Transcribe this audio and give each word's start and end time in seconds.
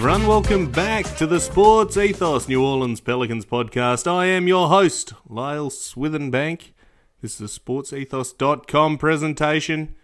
Everyone, 0.00 0.26
welcome 0.26 0.70
back 0.72 1.04
to 1.18 1.26
the 1.26 1.38
Sports 1.38 1.94
Ethos 1.98 2.48
New 2.48 2.64
Orleans 2.64 3.02
Pelicans 3.02 3.44
podcast. 3.44 4.10
I 4.10 4.24
am 4.28 4.48
your 4.48 4.68
host, 4.68 5.12
Lyle 5.28 5.68
Swithenbank. 5.68 6.72
This 7.20 7.38
is 7.38 7.54
a 7.54 7.60
sportsethos.com 7.60 8.96
presentation. 8.96 9.94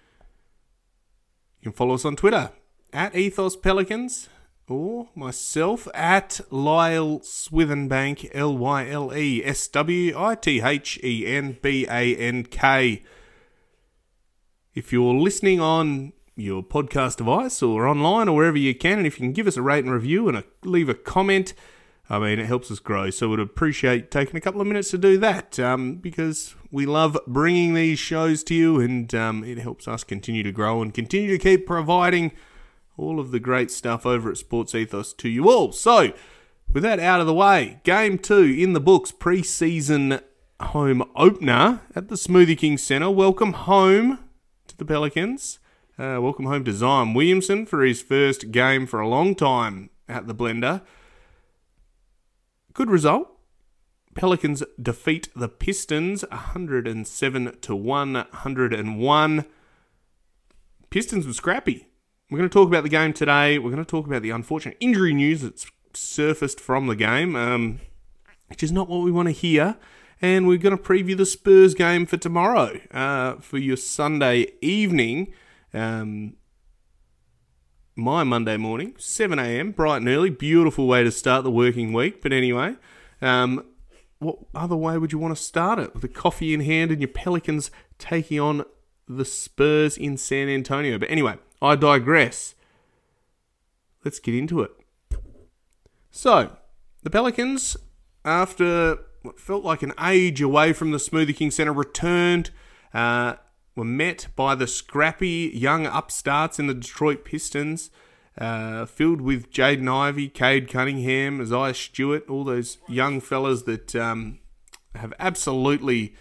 You 1.60 1.70
can 1.70 1.72
follow 1.72 1.95
us 1.95 2.05
on 2.05 2.14
Twitter 2.14 2.50
at 2.92 3.16
Ethos 3.16 3.56
Pelicans 3.56 4.28
or 4.69 5.09
myself 5.14 5.88
at 5.95 6.42
Lyle 6.50 7.20
Swithenbank, 7.20 8.28
L 8.34 8.55
Y 8.55 8.91
L 8.91 9.16
E 9.16 9.42
S 9.42 9.66
W 9.69 10.12
I 10.14 10.34
T 10.34 10.60
H 10.60 11.00
E 11.03 11.27
N 11.27 11.56
B 11.62 11.86
A 11.88 12.14
N 12.14 12.44
K. 12.44 13.03
If 14.75 14.92
you're 14.92 15.14
listening 15.14 15.58
on 15.58 16.12
your 16.37 16.62
podcast 16.62 17.17
device 17.17 17.62
or 17.62 17.89
online 17.89 18.29
or 18.29 18.37
wherever 18.37 18.59
you 18.59 18.75
can. 18.75 18.98
And 18.98 19.06
if 19.06 19.19
you 19.19 19.27
can 19.27 19.33
give 19.33 19.47
us 19.47 19.56
a 19.56 19.62
rate 19.62 19.84
and 19.84 19.92
review 19.92 20.29
and 20.29 20.37
a, 20.37 20.45
leave 20.62 20.89
a 20.89 20.95
comment, 20.95 21.55
I 22.09 22.19
mean, 22.19 22.39
it 22.39 22.47
helps 22.47 22.70
us 22.70 22.78
grow. 22.78 23.11
So 23.11 23.31
we'd 23.31 23.41
appreciate 23.41 24.11
taking 24.11 24.37
a 24.37 24.41
couple 24.41 24.61
of 24.61 24.67
minutes 24.67 24.91
to 24.91 24.98
do 24.98 25.19
that 25.19 25.59
um, 25.59 25.97
because 25.97 26.55
we 26.70 26.87
love 26.87 27.19
bringing 27.27 27.75
these 27.75 27.98
shows 27.98 28.45
to 28.45 28.55
you 28.55 28.81
and 28.81 29.12
um, 29.15 29.43
it 29.45 29.59
helps 29.59 29.89
us 29.89 30.05
continue 30.05 30.43
to 30.43 30.53
grow 30.53 30.83
and 30.83 30.93
continue 30.93 31.31
to 31.31 31.39
keep 31.39 31.67
providing 31.67 32.33
all 32.97 33.19
of 33.19 33.31
the 33.31 33.41
great 33.41 33.71
stuff 33.71 34.06
over 34.06 34.31
at 34.31 34.37
Sports 34.37 34.75
Ethos 34.75 35.12
to 35.15 35.28
you 35.28 35.50
all. 35.50 35.73
So, 35.73 36.12
with 36.73 36.83
that 36.83 36.98
out 36.98 37.21
of 37.21 37.27
the 37.27 37.34
way, 37.34 37.81
game 37.84 38.19
two 38.19 38.43
in 38.43 38.73
the 38.73 38.81
books, 38.81 39.12
pre 39.12 39.43
season 39.43 40.21
home 40.61 41.09
opener 41.15 41.83
at 41.95 42.09
the 42.09 42.17
Smoothie 42.17 42.59
King 42.59 42.78
Centre. 42.78 43.11
Welcome 43.11 43.53
home 43.53 44.19
to 44.67 44.77
the 44.77 44.84
Pelicans. 44.84 45.59
Uh, 45.98 46.19
welcome 46.20 46.44
home 46.44 46.62
to 46.62 46.75
Zion 46.75 47.14
Williamson 47.14 47.64
for 47.64 47.83
his 47.83 48.02
first 48.02 48.50
game 48.50 48.86
for 48.86 49.00
a 49.00 49.08
long 49.08 49.34
time 49.34 49.89
at 50.06 50.27
the 50.27 50.34
Blender. 50.34 50.83
Good 52.75 52.91
result. 52.91 53.30
Pelicans 54.14 54.62
defeat 54.80 55.30
the 55.34 55.48
Pistons 55.48 56.22
107 56.30 57.56
to 57.62 57.75
101. 57.75 59.44
Pistons 60.91 61.27
were 61.27 61.33
scrappy. 61.33 61.88
We're 62.31 62.38
going 62.38 62.50
to 62.50 62.53
talk 62.53 62.69
about 62.69 62.83
the 62.83 62.91
game 62.91 63.14
today. 63.14 63.58
We're 63.58 63.70
going 63.70 63.83
to 63.83 63.91
talk 63.91 64.06
about 64.06 64.20
the 64.20 64.28
unfortunate 64.28 64.77
injury 64.81 65.14
news 65.14 65.41
that's 65.41 65.66
surfaced 65.94 66.60
from 66.60 66.88
the 66.88 66.97
game, 66.97 67.34
um, 67.34 67.81
which 68.48 68.62
is 68.62 68.70
not 68.70 68.91
what 68.91 69.03
we 69.03 69.10
want 69.10 69.28
to 69.28 69.33
hear. 69.33 69.78
And 70.20 70.47
we're 70.47 70.58
going 70.58 70.76
to 70.76 70.82
preview 70.82 71.16
the 71.16 71.25
Spurs 71.25 71.72
game 71.72 72.04
for 72.04 72.19
tomorrow 72.19 72.81
uh, 72.91 73.37
for 73.37 73.56
your 73.56 73.78
Sunday 73.78 74.48
evening. 74.60 75.32
Um, 75.76 76.37
my 77.94 78.25
Monday 78.25 78.56
morning, 78.56 78.94
7 78.98 79.38
a.m., 79.38 79.72
bright 79.72 79.98
and 79.98 80.09
early, 80.09 80.31
beautiful 80.31 80.87
way 80.87 81.04
to 81.04 81.10
start 81.10 81.44
the 81.44 81.50
working 81.50 81.92
week. 81.92 82.22
But 82.22 82.32
anyway, 82.32 82.76
um, 83.20 83.62
what 84.19 84.38
other 84.54 84.75
way 84.75 84.97
would 84.97 85.12
you 85.12 85.19
want 85.19 85.36
to 85.36 85.42
start 85.42 85.78
it? 85.78 85.92
With 85.92 86.03
a 86.03 86.09
coffee 86.09 86.54
in 86.54 86.60
hand 86.60 86.91
and 86.91 87.00
your 87.00 87.09
Pelicans 87.09 87.70
taking 87.98 88.41
on 88.41 88.65
the 89.06 89.25
Spurs 89.26 89.98
in 89.98 90.16
San 90.16 90.48
Antonio. 90.48 90.98
But 90.98 91.10
anyway, 91.10 91.34
I 91.60 91.76
digress. 91.76 92.54
Let's 94.03 94.19
get 94.19 94.34
into 94.34 94.62
it. 94.62 94.70
So, 96.10 96.56
the 97.03 97.10
Pelicans, 97.10 97.76
after 98.25 98.98
what 99.20 99.38
felt 99.38 99.62
like 99.62 99.82
an 99.82 99.92
age 100.00 100.41
away 100.41 100.72
from 100.72 100.92
the 100.92 100.98
Smoothie 100.98 101.36
King 101.36 101.50
Centre, 101.50 101.72
returned. 101.72 102.50
Uh, 102.94 103.34
were 103.76 103.84
met 103.84 104.28
by 104.34 104.54
the 104.54 104.66
scrappy 104.66 105.53
young 105.54 105.87
upstarts 105.87 106.59
in 106.59 106.66
the 106.66 106.75
Detroit 106.75 107.25
Pistons, 107.25 107.91
uh, 108.38 108.87
filled 108.87 109.20
with 109.20 109.50
Jaden 109.53 109.88
Ivey, 109.88 110.28
Cade 110.28 110.69
Cunningham, 110.69 111.41
Isaiah 111.41 111.75
Stewart, 111.75 112.28
all 112.28 112.42
those 112.42 112.78
young 112.88 113.20
fellas 113.20 113.62
that 113.62 113.94
um, 113.94 114.38
have 114.94 115.12
absolutely, 115.19 116.15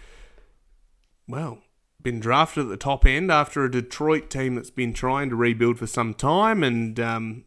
well, 1.26 1.58
been 2.02 2.20
drafted 2.20 2.64
at 2.64 2.68
the 2.68 2.76
top 2.76 3.04
end 3.04 3.32
after 3.32 3.64
a 3.64 3.70
Detroit 3.70 4.30
team 4.30 4.54
that's 4.54 4.70
been 4.70 4.92
trying 4.92 5.30
to 5.30 5.36
rebuild 5.36 5.78
for 5.78 5.86
some 5.86 6.14
time, 6.14 6.62
and 6.62 7.00
um, 7.00 7.44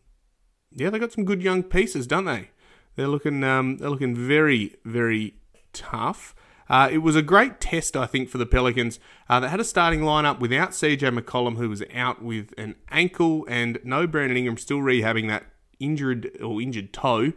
yeah, 0.71 0.89
they 0.89 0.99
got 0.99 1.13
some 1.13 1.23
good 1.25 1.41
young 1.41 1.63
pieces, 1.63 2.07
don't 2.07 2.25
they? 2.25 2.49
They're 2.95 3.07
looking, 3.07 3.43
um, 3.43 3.77
they're 3.77 3.89
looking 3.89 4.15
very, 4.15 4.75
very 4.83 5.35
tough. 5.71 6.35
Uh, 6.69 6.87
it 6.91 6.99
was 6.99 7.15
a 7.15 7.21
great 7.21 7.59
test, 7.59 7.97
I 7.97 8.05
think, 8.05 8.29
for 8.29 8.37
the 8.37 8.45
Pelicans. 8.45 8.99
Uh, 9.27 9.39
they 9.39 9.49
had 9.49 9.59
a 9.59 9.63
starting 9.63 10.01
lineup 10.01 10.39
without 10.39 10.71
CJ 10.71 11.17
McCollum, 11.17 11.57
who 11.57 11.69
was 11.69 11.83
out 11.93 12.21
with 12.21 12.53
an 12.57 12.75
ankle, 12.89 13.45
and 13.49 13.79
no 13.83 14.05
Brandon 14.05 14.37
Ingram 14.37 14.57
still 14.57 14.77
rehabbing 14.77 15.27
that 15.29 15.45
injured 15.79 16.37
or 16.43 16.61
injured 16.61 16.93
toe. 16.93 17.33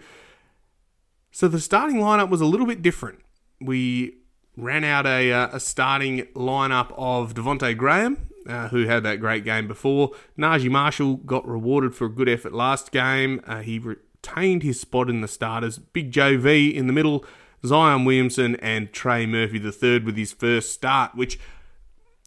So 1.31 1.49
the 1.49 1.61
starting 1.61 1.97
lineup 1.97 2.29
was 2.29 2.43
a 2.43 2.47
little 2.47 2.67
bit 2.67 2.83
different. 2.83 3.21
We 3.61 4.19
ran 4.57 4.85
out 4.85 5.07
a, 5.07 5.33
uh, 5.33 5.49
a 5.53 5.61
starting 5.61 6.27
lineup 6.35 6.93
of 6.99 7.33
Devonte 7.33 7.75
Graham, 7.77 8.29
uh, 8.47 8.69
who 8.69 8.85
had 8.85 9.03
that 9.05 9.17
great 9.17 9.45
game 9.45 9.67
before. 9.67 10.11
Naji 10.39 10.69
Marshall 10.71 11.17
got 11.17 11.49
rewarded 11.49 11.95
for 11.95 12.05
a 12.05 12.11
good 12.11 12.29
effort 12.29 12.53
last 12.53 12.93
game. 12.93 13.41
Uh, 13.47 13.61
he 13.61 13.79
retained 13.79 14.63
his 14.63 14.79
spot 14.79 15.09
in 15.09 15.23
the 15.23 15.29
starters. 15.29 15.79
Big 15.79 16.13
JV 16.13 16.75
in 16.75 16.87
the 16.87 16.93
middle. 16.93 17.25
Zion 17.65 18.05
Williamson 18.05 18.57
and 18.57 18.93
Trey 18.93 19.27
Murphy 19.27 19.59
III 19.59 20.01
with 20.01 20.17
his 20.17 20.33
first 20.33 20.73
start, 20.73 21.15
which 21.15 21.39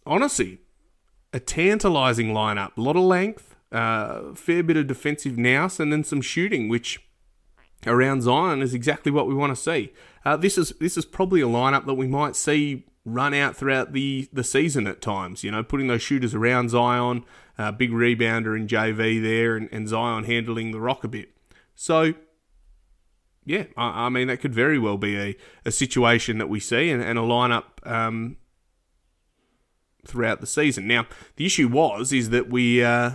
honestly, 0.06 0.60
a 1.34 1.40
tantalising 1.40 2.30
lineup. 2.30 2.78
A 2.78 2.82
lot 2.82 2.96
of 2.96 3.04
length, 3.04 3.56
uh, 3.72 4.34
fair 4.34 4.64
bit 4.64 4.78
of 4.78 4.88
defensive 4.88 5.38
nous, 5.38 5.80
and 5.80 5.92
then 5.92 6.04
some 6.04 6.22
shooting, 6.22 6.70
which 6.70 7.06
around 7.86 8.22
Zion 8.22 8.62
is 8.62 8.74
exactly 8.74 9.12
what 9.12 9.28
we 9.28 9.34
want 9.34 9.56
to 9.56 9.62
see. 9.62 9.92
Uh, 10.24 10.38
this 10.38 10.58
is 10.58 10.70
this 10.80 10.98
is 10.98 11.06
probably 11.06 11.42
a 11.42 11.48
lineup 11.48 11.86
that 11.86 11.96
we 11.96 12.08
might 12.08 12.36
see 12.36 12.86
run 13.06 13.34
out 13.36 13.56
throughout 13.56 13.94
the, 13.94 14.28
the 14.34 14.44
season 14.44 14.88
at 14.88 15.02
times. 15.02 15.44
You 15.44 15.52
know, 15.52 15.64
putting 15.64 15.88
those 15.88 16.02
shooters 16.02 16.34
around 16.34 16.70
Zion, 16.70 17.24
uh, 17.58 17.72
big 17.72 17.92
rebounder 17.92 18.58
in 18.58 18.68
JV 18.68 19.22
there, 19.22 19.56
and, 19.56 19.70
and 19.72 19.88
Zion 19.88 20.24
handling 20.24 20.72
the 20.72 20.80
rock 20.80 21.04
a 21.04 21.08
bit. 21.08 21.30
So 21.76 22.16
yeah, 23.46 23.66
I, 23.78 24.06
I, 24.06 24.10
mean 24.10 24.28
that 24.28 24.42
could 24.42 24.54
very 24.54 24.80
well 24.80 24.98
be 24.98 25.18
a, 25.18 25.38
a 25.66 25.72
situation 25.72 26.40
that 26.40 26.50
we 26.50 26.60
see 26.60 26.90
and, 26.90 27.02
and 27.02 27.20
a 27.20 27.22
lineup 27.22 27.64
um, 27.86 28.38
throughout 30.06 30.42
the 30.42 30.48
season. 30.48 30.88
Now 30.88 31.06
the 31.36 31.46
issue 31.46 31.68
was 31.68 32.12
is 32.12 32.32
that 32.32 32.50
we 32.50 32.84
uh, 32.84 33.12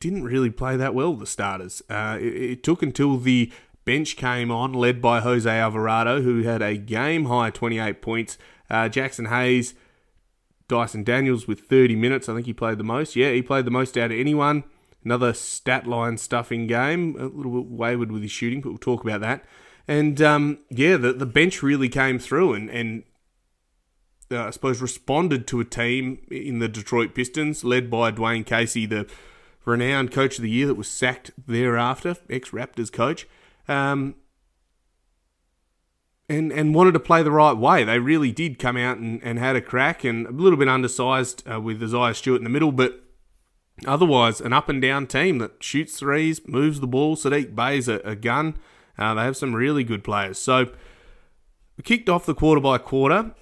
didn't 0.00 0.24
really 0.24 0.50
play 0.50 0.76
that 0.76 0.94
well. 0.94 1.14
The 1.14 1.26
starters. 1.26 1.82
Uh, 1.88 2.16
it, 2.18 2.34
it, 2.34 2.62
took 2.62 2.82
until 2.82 3.18
the 3.18 3.52
bench 3.84 4.16
came 4.16 4.50
on, 4.50 4.72
led 4.72 5.02
by 5.02 5.20
Jose 5.20 5.50
Alvarado, 5.50 6.22
who 6.22 6.42
had 6.42 6.62
a 6.62 6.76
game 6.76 7.26
high 7.26 7.50
28 7.50 8.00
points. 8.00 8.38
Uh, 8.70 8.88
Jaxson 8.88 9.28
Hayes, 9.28 9.74
Dyson 10.68 11.04
Daniels 11.04 11.46
with 11.46 11.60
30 11.60 11.94
minutes. 11.96 12.28
I 12.28 12.34
think 12.34 12.46
he 12.46 12.54
played 12.54 12.78
the 12.78 12.84
most. 12.84 13.16
Yeah, 13.16 13.32
he 13.32 13.42
played 13.42 13.66
the 13.66 13.70
most 13.70 13.98
out 13.98 14.10
of 14.10 14.18
anyone. 14.18 14.64
Another 15.04 15.32
stat 15.32 15.86
line 15.86 16.18
stuffing 16.18 16.66
game, 16.66 17.16
a 17.18 17.24
little 17.24 17.62
bit 17.62 17.70
wayward 17.70 18.12
with 18.12 18.22
his 18.22 18.30
shooting, 18.30 18.60
but 18.60 18.68
we'll 18.70 18.78
talk 18.78 19.02
about 19.02 19.20
that. 19.22 19.44
And 19.88 20.20
um, 20.20 20.58
yeah, 20.68 20.96
the, 20.96 21.12
the 21.12 21.26
bench 21.26 21.62
really 21.62 21.88
came 21.88 22.18
through 22.18 22.54
and, 22.54 22.70
and 22.70 23.02
uh, 24.30 24.46
I 24.46 24.50
suppose 24.50 24.80
responded 24.80 25.46
to 25.48 25.60
a 25.60 25.64
team 25.64 26.18
in 26.30 26.60
the 26.60 26.68
Detroit 26.68 27.14
Pistons, 27.14 27.64
led 27.64 27.90
by 27.90 28.12
Dwane 28.12 28.46
Casey, 28.46 28.86
the 28.86 29.08
renowned 29.64 30.12
coach 30.12 30.38
of 30.38 30.42
the 30.42 30.50
year 30.50 30.66
that 30.66 30.74
was 30.74 30.88
sacked 30.88 31.32
thereafter, 31.46 32.16
ex 32.28 32.50
Raptors 32.50 32.92
coach. 32.92 33.26
Um, 33.68 34.14
and, 36.28 36.52
and 36.52 36.74
wanted 36.76 36.92
to 36.92 37.00
play 37.00 37.24
the 37.24 37.32
right 37.32 37.56
way. 37.56 37.82
They 37.82 37.98
really 37.98 38.30
did 38.30 38.60
come 38.60 38.76
out 38.76 38.98
and, 38.98 39.20
and 39.24 39.38
had 39.38 39.56
a 39.56 39.60
crack 39.60 40.04
and 40.04 40.26
a 40.28 40.30
little 40.30 40.56
bit 40.56 40.68
undersized 40.68 41.42
uh, 41.50 41.60
with 41.60 41.82
Isaiah 41.82 42.14
Stewart 42.14 42.38
in 42.38 42.44
the 42.44 42.50
middle, 42.50 42.70
but 42.70 43.02
otherwise, 43.86 44.40
an 44.40 44.52
up 44.52 44.68
and 44.68 44.80
down 44.80 45.06
team 45.06 45.38
that 45.38 45.62
shoots 45.62 45.98
threes, 45.98 46.46
moves 46.46 46.80
the 46.80 46.86
ball. 46.86 47.16
Saddiq 47.16 47.54
Bey's 47.54 47.88
a, 47.88 47.96
a 48.04 48.14
gun. 48.14 48.56
Uh, 48.98 49.14
they 49.14 49.22
have 49.22 49.36
some 49.36 49.54
really 49.54 49.84
good 49.84 50.04
players. 50.04 50.38
So 50.38 50.70
we 51.76 51.82
kicked 51.82 52.08
off 52.08 52.26
the 52.26 52.34
quarter 52.34 52.60
by 52.60 52.78
quarter, 52.78 53.34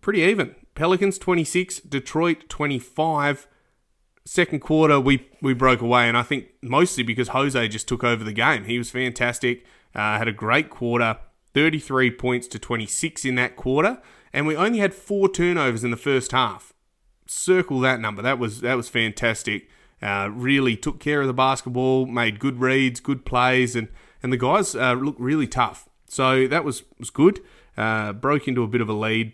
pretty 0.00 0.20
even. 0.22 0.54
Pelicans 0.74 1.18
26, 1.18 1.80
Detroit 1.80 2.48
25. 2.48 3.46
Second 4.24 4.60
quarter, 4.60 4.98
we, 5.00 5.28
we 5.42 5.52
broke 5.52 5.80
away, 5.80 6.08
and 6.08 6.16
I 6.16 6.22
think 6.22 6.46
mostly 6.62 7.02
because 7.02 7.28
Jose 7.28 7.68
just 7.68 7.88
took 7.88 8.04
over 8.04 8.24
the 8.24 8.32
game. 8.32 8.64
He 8.64 8.78
was 8.78 8.90
fantastic, 8.90 9.66
uh, 9.94 10.16
had 10.18 10.28
a 10.28 10.32
great 10.32 10.70
quarter, 10.70 11.18
33 11.52 12.12
points 12.12 12.46
to 12.48 12.58
26 12.58 13.24
in 13.24 13.34
that 13.34 13.56
quarter, 13.56 14.00
and 14.32 14.46
we 14.46 14.56
only 14.56 14.78
had 14.78 14.94
four 14.94 15.28
turnovers 15.28 15.84
in 15.84 15.90
the 15.90 15.96
first 15.96 16.32
half. 16.32 16.71
Circle 17.32 17.80
that 17.80 17.98
number. 17.98 18.20
That 18.20 18.38
was 18.38 18.60
that 18.60 18.76
was 18.76 18.88
fantastic. 18.88 19.68
Uh, 20.02 20.28
really 20.30 20.76
took 20.76 21.00
care 21.00 21.22
of 21.22 21.26
the 21.26 21.32
basketball, 21.32 22.06
made 22.06 22.38
good 22.38 22.60
reads, 22.60 23.00
good 23.00 23.24
plays, 23.24 23.74
and 23.74 23.88
and 24.22 24.32
the 24.32 24.36
guys 24.36 24.76
uh, 24.76 24.92
looked 24.92 25.18
really 25.18 25.46
tough. 25.46 25.88
So 26.06 26.46
that 26.46 26.62
was 26.62 26.82
was 26.98 27.10
good. 27.10 27.40
Uh, 27.76 28.12
broke 28.12 28.46
into 28.46 28.62
a 28.62 28.68
bit 28.68 28.82
of 28.82 28.88
a 28.88 28.92
lead, 28.92 29.32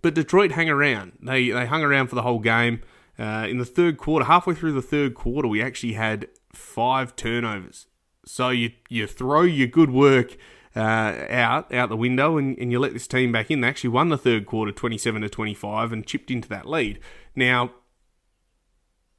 but 0.00 0.14
Detroit 0.14 0.52
hung 0.52 0.70
around. 0.70 1.18
They 1.22 1.50
they 1.50 1.66
hung 1.66 1.82
around 1.82 2.08
for 2.08 2.14
the 2.14 2.22
whole 2.22 2.40
game. 2.40 2.82
Uh, 3.18 3.46
in 3.48 3.58
the 3.58 3.64
third 3.64 3.98
quarter, 3.98 4.24
halfway 4.24 4.54
through 4.54 4.72
the 4.72 4.82
third 4.82 5.14
quarter, 5.14 5.48
we 5.48 5.62
actually 5.62 5.92
had 5.92 6.28
five 6.52 7.14
turnovers. 7.14 7.86
So 8.24 8.48
you 8.48 8.72
you 8.88 9.06
throw 9.06 9.42
your 9.42 9.68
good 9.68 9.90
work 9.90 10.36
uh, 10.76 11.26
out 11.30 11.74
out 11.74 11.88
the 11.88 11.96
window 11.96 12.36
and, 12.36 12.56
and 12.58 12.70
you 12.70 12.78
let 12.78 12.92
this 12.92 13.08
team 13.08 13.32
back 13.32 13.50
in. 13.50 13.62
They 13.62 13.68
actually 13.68 13.90
won 13.90 14.10
the 14.10 14.18
third 14.18 14.46
quarter, 14.46 14.70
twenty 14.70 14.98
seven 14.98 15.22
to 15.22 15.28
twenty 15.28 15.54
five, 15.54 15.92
and 15.92 16.06
chipped 16.06 16.30
into 16.30 16.48
that 16.50 16.68
lead. 16.68 17.00
Now 17.34 17.72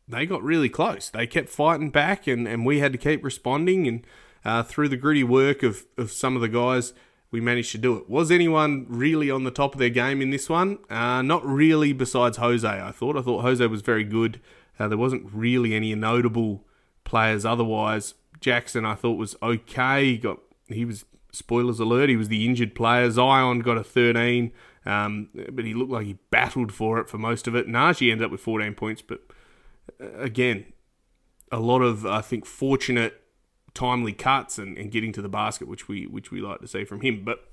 they 0.07 0.25
got 0.25 0.42
really 0.44 0.69
close. 0.69 1.09
They 1.09 1.27
kept 1.27 1.50
fighting 1.50 1.89
back, 1.89 2.27
and, 2.27 2.48
and 2.48 2.65
we 2.65 2.80
had 2.80 2.94
to 2.94 2.98
keep 2.98 3.24
responding. 3.24 3.88
And 3.88 4.07
uh, 4.45 4.63
through 4.63 4.88
the 4.88 4.95
gritty 4.95 5.24
work 5.24 5.63
of, 5.63 5.86
of 5.98 6.12
some 6.12 6.36
of 6.36 6.42
the 6.42 6.48
guys, 6.48 6.94
we 7.30 7.42
managed 7.42 7.74
to 7.74 7.77
do 7.77 7.98
it. 7.98 8.10
Was 8.10 8.31
anyone 8.31 8.86
really 8.88 9.30
on 9.30 9.44
the 9.44 9.51
top 9.51 9.74
of 9.74 9.80
their 9.80 9.89
game 9.89 10.21
in 10.21 10.30
this 10.30 10.48
one? 10.48 10.80
Uh, 10.89 11.21
not 11.21 11.45
really, 11.45 11.92
besides 11.92 12.38
Jose, 12.38 12.65
I 12.65 12.92
thought. 12.92 13.18
I 13.18 13.21
thought 13.21 13.42
Jose 13.42 13.68
was 13.68 13.81
very 13.81 14.06
good. 14.06 14.39
Uh, 14.80 14.88
there 14.88 14.98
wasn't 14.98 15.30
really 15.33 15.74
any 15.74 15.94
notable 15.94 16.63
players 17.03 17.44
otherwise. 17.44 18.13
Jaxson, 18.39 18.86
I 18.86 18.95
thought, 18.95 19.18
was 19.18 19.36
okay. 19.44 20.06
He, 20.06 20.18
got, 20.18 20.39
he 20.68 20.86
was, 20.86 21.03
spoilers 21.38 21.80
alert, 21.80 22.10
he 22.10 22.16
was 22.16 22.28
the 22.28 22.45
injured 22.45 22.75
player. 22.75 23.10
Zion 23.10 23.60
got 23.60 23.78
a 23.78 23.84
13, 23.84 24.51
um, 24.86 25.30
but 25.51 25.66
he 25.66 25.74
looked 25.74 25.92
like 25.92 26.06
he 26.06 26.18
battled 26.31 26.74
for 26.74 27.00
it 27.00 27.10
for 27.10 27.18
most 27.18 27.48
of 27.48 27.56
it. 27.56 27.68
Naji 27.68 28.12
ended 28.12 28.25
up 28.25 28.31
with 28.31 28.42
14 28.42 28.74
points, 28.74 29.01
but 29.01 29.22
uh, 30.01 30.19
again, 30.19 30.66
a 31.51 31.60
lot 31.60 31.81
of, 31.81 32.06
I 32.06 32.22
think, 32.22 32.45
fortunate 32.45 33.22
timely 33.74 34.13
cuts 34.13 34.57
and, 34.57 34.78
and 34.78 34.92
getting 34.92 35.13
to 35.13 35.22
the 35.22 35.30
basket, 35.30 35.68
which 35.68 35.88
we 35.88 36.07
which 36.07 36.31
we 36.31 36.42
like 36.42 36.60
to 36.62 36.68
see 36.68 36.84
from 36.84 37.01
him. 37.01 37.24
But 37.24 37.48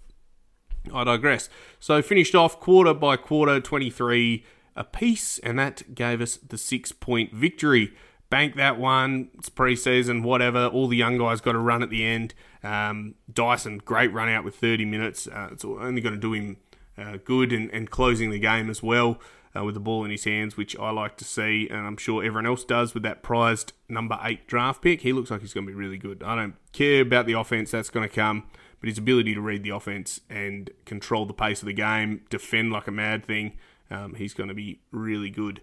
I 0.93 1.05
digress. 1.05 1.49
So 1.81 2.03
finished 2.03 2.35
off 2.35 2.61
quarter 2.61 2.95
by 2.95 3.17
quarter, 3.17 3.61
23 3.61 4.45
apiece, 4.77 5.39
and 5.39 5.59
that 5.59 5.95
gave 5.95 6.21
us 6.21 6.37
the 6.37 6.59
six 6.59 6.93
point 6.93 7.33
victory. 7.33 7.93
Bank 8.31 8.57
that 8.57 8.79
one. 8.79 9.31
It's 9.35 9.51
preseason, 9.51 10.23
whatever. 10.23 10.67
All 10.67 10.89
the 10.89 10.97
young 10.97 11.19
guys 11.19 11.41
got 11.41 11.55
a 11.55 11.59
run 11.59 11.83
at 11.83 11.91
the 11.91 12.05
end. 12.05 12.35
Um, 12.63 13.15
Dyson, 13.33 13.79
great 13.79 14.13
run 14.13 14.29
out 14.29 14.45
with 14.45 14.57
30 14.57 14.85
minutes. 14.85 15.27
Uh, 15.27 15.51
it's 15.53 15.65
only 15.65 16.01
going 16.01 16.15
to 16.15 16.21
do 16.21 16.33
him 16.33 16.57
uh, 16.99 17.19
good 17.25 17.53
and, 17.53 17.71
and 17.71 17.91
closing 17.91 18.31
the 18.31 18.39
game 18.39 18.71
as 18.71 18.83
well 18.83 19.21
uh, 19.57 19.65
with 19.65 19.75
the 19.75 19.81
ball 19.81 20.05
in 20.05 20.11
his 20.11 20.25
hands, 20.25 20.57
which 20.57 20.77
I 20.79 20.91
like 20.91 21.17
to 21.19 21.25
see, 21.25 21.69
and 21.71 21.87
I'm 21.87 21.97
sure 21.97 22.25
everyone 22.25 22.47
else 22.47 22.65
does 22.65 22.95
with 22.95 23.03
that 23.05 23.23
prized 23.23 23.73
number 23.89 24.19
eight 24.23 24.47
draft 24.47 24.83
pick. 24.83 25.03
He 25.03 25.13
looks 25.13 25.31
like 25.31 25.41
he's 25.41 25.55
going 25.55 25.67
to 25.67 25.73
be 25.73 25.77
really 25.77 25.99
good. 25.99 26.23
I 26.23 26.35
don't 26.35 26.55
care 26.73 27.03
about 27.03 27.27
the 27.27 27.35
offense 27.35 27.71
that's 27.71 27.91
going 27.91 28.09
to 28.09 28.15
come, 28.15 28.45
but 28.81 28.89
his 28.89 28.99
ability 28.99 29.35
to 29.35 29.41
read 29.41 29.63
the 29.63 29.71
offense 29.71 30.21
and 30.29 30.71
control 30.85 31.27
the 31.27 31.35
pace 31.35 31.63
of 31.63 31.67
the 31.67 31.73
game, 31.73 32.23
defend 32.31 32.73
like 32.73 32.89
a 32.89 32.93
mad 32.93 33.25
thing, 33.25 33.53
um, 33.91 34.15
he's 34.15 34.35
going 34.35 34.49
to 34.49 34.55
be 34.55 34.81
really 34.91 35.31
good. 35.31 35.61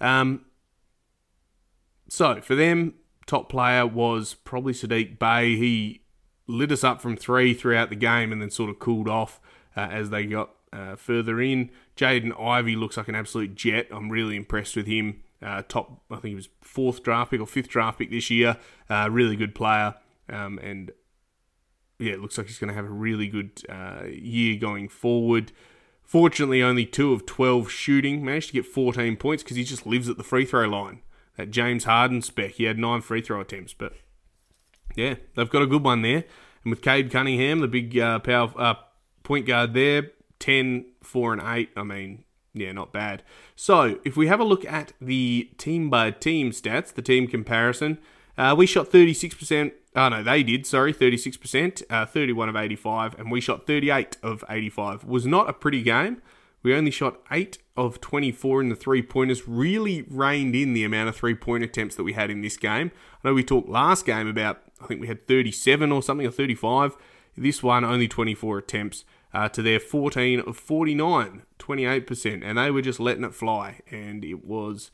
Um, 0.00 0.44
so 2.10 2.40
for 2.40 2.56
them, 2.56 2.94
top 3.24 3.48
player 3.48 3.86
was 3.86 4.34
probably 4.34 4.72
Saddiq 4.72 5.18
Bey. 5.20 5.56
He 5.56 6.02
lit 6.48 6.72
us 6.72 6.82
up 6.82 7.00
from 7.00 7.16
three 7.16 7.54
throughout 7.54 7.88
the 7.88 7.96
game 7.96 8.32
and 8.32 8.42
then 8.42 8.50
sort 8.50 8.68
of 8.68 8.80
cooled 8.80 9.08
off 9.08 9.40
uh, 9.76 9.88
as 9.92 10.10
they 10.10 10.26
got 10.26 10.50
uh, 10.72 10.96
further 10.96 11.40
in. 11.40 11.70
Jaden 11.96 12.38
Ivey 12.38 12.74
looks 12.74 12.96
like 12.96 13.06
an 13.06 13.14
absolute 13.14 13.54
jet. 13.54 13.86
I'm 13.92 14.10
really 14.10 14.34
impressed 14.34 14.74
with 14.74 14.86
him. 14.86 15.22
Uh, 15.40 15.62
top, 15.68 16.02
I 16.10 16.16
think 16.16 16.30
he 16.30 16.34
was 16.34 16.48
fourth 16.60 17.04
draft 17.04 17.30
pick 17.30 17.40
or 17.40 17.46
fifth 17.46 17.68
draft 17.68 18.00
pick 18.00 18.10
this 18.10 18.28
year. 18.28 18.56
Uh, 18.88 19.08
really 19.08 19.36
good 19.36 19.54
player. 19.54 19.94
Um, 20.28 20.58
and 20.58 20.90
yeah, 22.00 22.14
it 22.14 22.20
looks 22.20 22.36
like 22.36 22.48
he's 22.48 22.58
going 22.58 22.68
to 22.68 22.74
have 22.74 22.86
a 22.86 22.90
really 22.90 23.28
good 23.28 23.62
uh, 23.68 24.02
year 24.10 24.58
going 24.58 24.88
forward. 24.88 25.52
Fortunately, 26.02 26.60
only 26.60 26.86
two 26.86 27.12
of 27.12 27.24
12 27.24 27.70
shooting. 27.70 28.24
Managed 28.24 28.48
to 28.48 28.54
get 28.54 28.66
14 28.66 29.16
points 29.16 29.44
because 29.44 29.56
he 29.56 29.62
just 29.62 29.86
lives 29.86 30.08
at 30.08 30.16
the 30.16 30.24
free 30.24 30.44
throw 30.44 30.66
line. 30.66 31.02
That 31.36 31.50
James 31.50 31.84
Harden 31.84 32.22
spec, 32.22 32.52
he 32.52 32.64
had 32.64 32.78
nine 32.78 33.00
free 33.00 33.22
throw 33.22 33.40
attempts. 33.40 33.72
But 33.72 33.94
yeah, 34.94 35.14
they've 35.34 35.50
got 35.50 35.62
a 35.62 35.66
good 35.66 35.84
one 35.84 36.02
there. 36.02 36.24
And 36.64 36.70
with 36.70 36.82
Cade 36.82 37.10
Cunningham, 37.10 37.60
the 37.60 37.68
big 37.68 37.98
uh, 37.98 38.18
power 38.18 38.52
uh, 38.56 38.74
point 39.22 39.46
guard 39.46 39.74
there, 39.74 40.10
10, 40.38 40.84
4, 41.02 41.32
and 41.34 41.42
8. 41.42 41.70
I 41.76 41.82
mean, 41.82 42.24
yeah, 42.52 42.72
not 42.72 42.92
bad. 42.92 43.22
So, 43.56 43.98
if 44.04 44.16
we 44.16 44.26
have 44.26 44.40
a 44.40 44.44
look 44.44 44.64
at 44.64 44.92
the 45.00 45.50
team 45.56 45.88
by 45.88 46.10
team 46.10 46.50
stats, 46.50 46.92
the 46.92 47.02
team 47.02 47.26
comparison, 47.26 47.98
uh, 48.36 48.54
we 48.56 48.66
shot 48.66 48.90
36%. 48.90 49.72
Oh, 49.96 50.08
no, 50.08 50.22
they 50.22 50.42
did, 50.42 50.66
sorry, 50.66 50.92
36%, 50.92 51.82
uh, 51.90 52.06
31 52.06 52.48
of 52.48 52.56
85, 52.56 53.18
and 53.18 53.30
we 53.30 53.40
shot 53.40 53.66
38 53.66 54.16
of 54.22 54.44
85. 54.48 55.04
Was 55.04 55.26
not 55.26 55.48
a 55.48 55.52
pretty 55.52 55.82
game. 55.82 56.22
We 56.62 56.74
only 56.74 56.90
shot 56.90 57.20
8 57.30 57.58
of 57.76 58.00
24 58.00 58.60
in 58.60 58.68
the 58.68 58.76
three 58.76 59.02
pointers, 59.02 59.48
really 59.48 60.02
reined 60.02 60.54
in 60.54 60.74
the 60.74 60.84
amount 60.84 61.08
of 61.08 61.16
three 61.16 61.34
point 61.34 61.64
attempts 61.64 61.96
that 61.96 62.04
we 62.04 62.12
had 62.12 62.30
in 62.30 62.42
this 62.42 62.56
game. 62.56 62.90
I 63.22 63.28
know 63.28 63.34
we 63.34 63.44
talked 63.44 63.68
last 63.68 64.04
game 64.04 64.28
about, 64.28 64.62
I 64.80 64.86
think 64.86 65.00
we 65.00 65.06
had 65.06 65.26
37 65.26 65.90
or 65.90 66.02
something, 66.02 66.26
or 66.26 66.30
35. 66.30 66.96
This 67.36 67.62
one, 67.62 67.84
only 67.84 68.08
24 68.08 68.58
attempts 68.58 69.04
uh, 69.32 69.48
to 69.50 69.62
their 69.62 69.80
14 69.80 70.40
of 70.40 70.56
49, 70.56 71.42
28%, 71.58 72.44
and 72.44 72.58
they 72.58 72.70
were 72.70 72.82
just 72.82 73.00
letting 73.00 73.24
it 73.24 73.34
fly. 73.34 73.80
And 73.90 74.24
it 74.24 74.44
was 74.44 74.90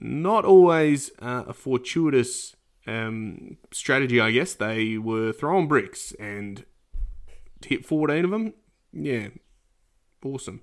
not 0.00 0.44
always 0.44 1.10
uh, 1.20 1.44
a 1.46 1.52
fortuitous 1.52 2.56
um, 2.86 3.56
strategy, 3.72 4.20
I 4.20 4.30
guess. 4.32 4.54
They 4.54 4.98
were 4.98 5.32
throwing 5.32 5.68
bricks 5.68 6.12
and 6.18 6.64
hit 7.64 7.84
14 7.86 8.24
of 8.24 8.30
them. 8.30 8.54
Yeah, 8.92 9.28
awesome. 10.26 10.60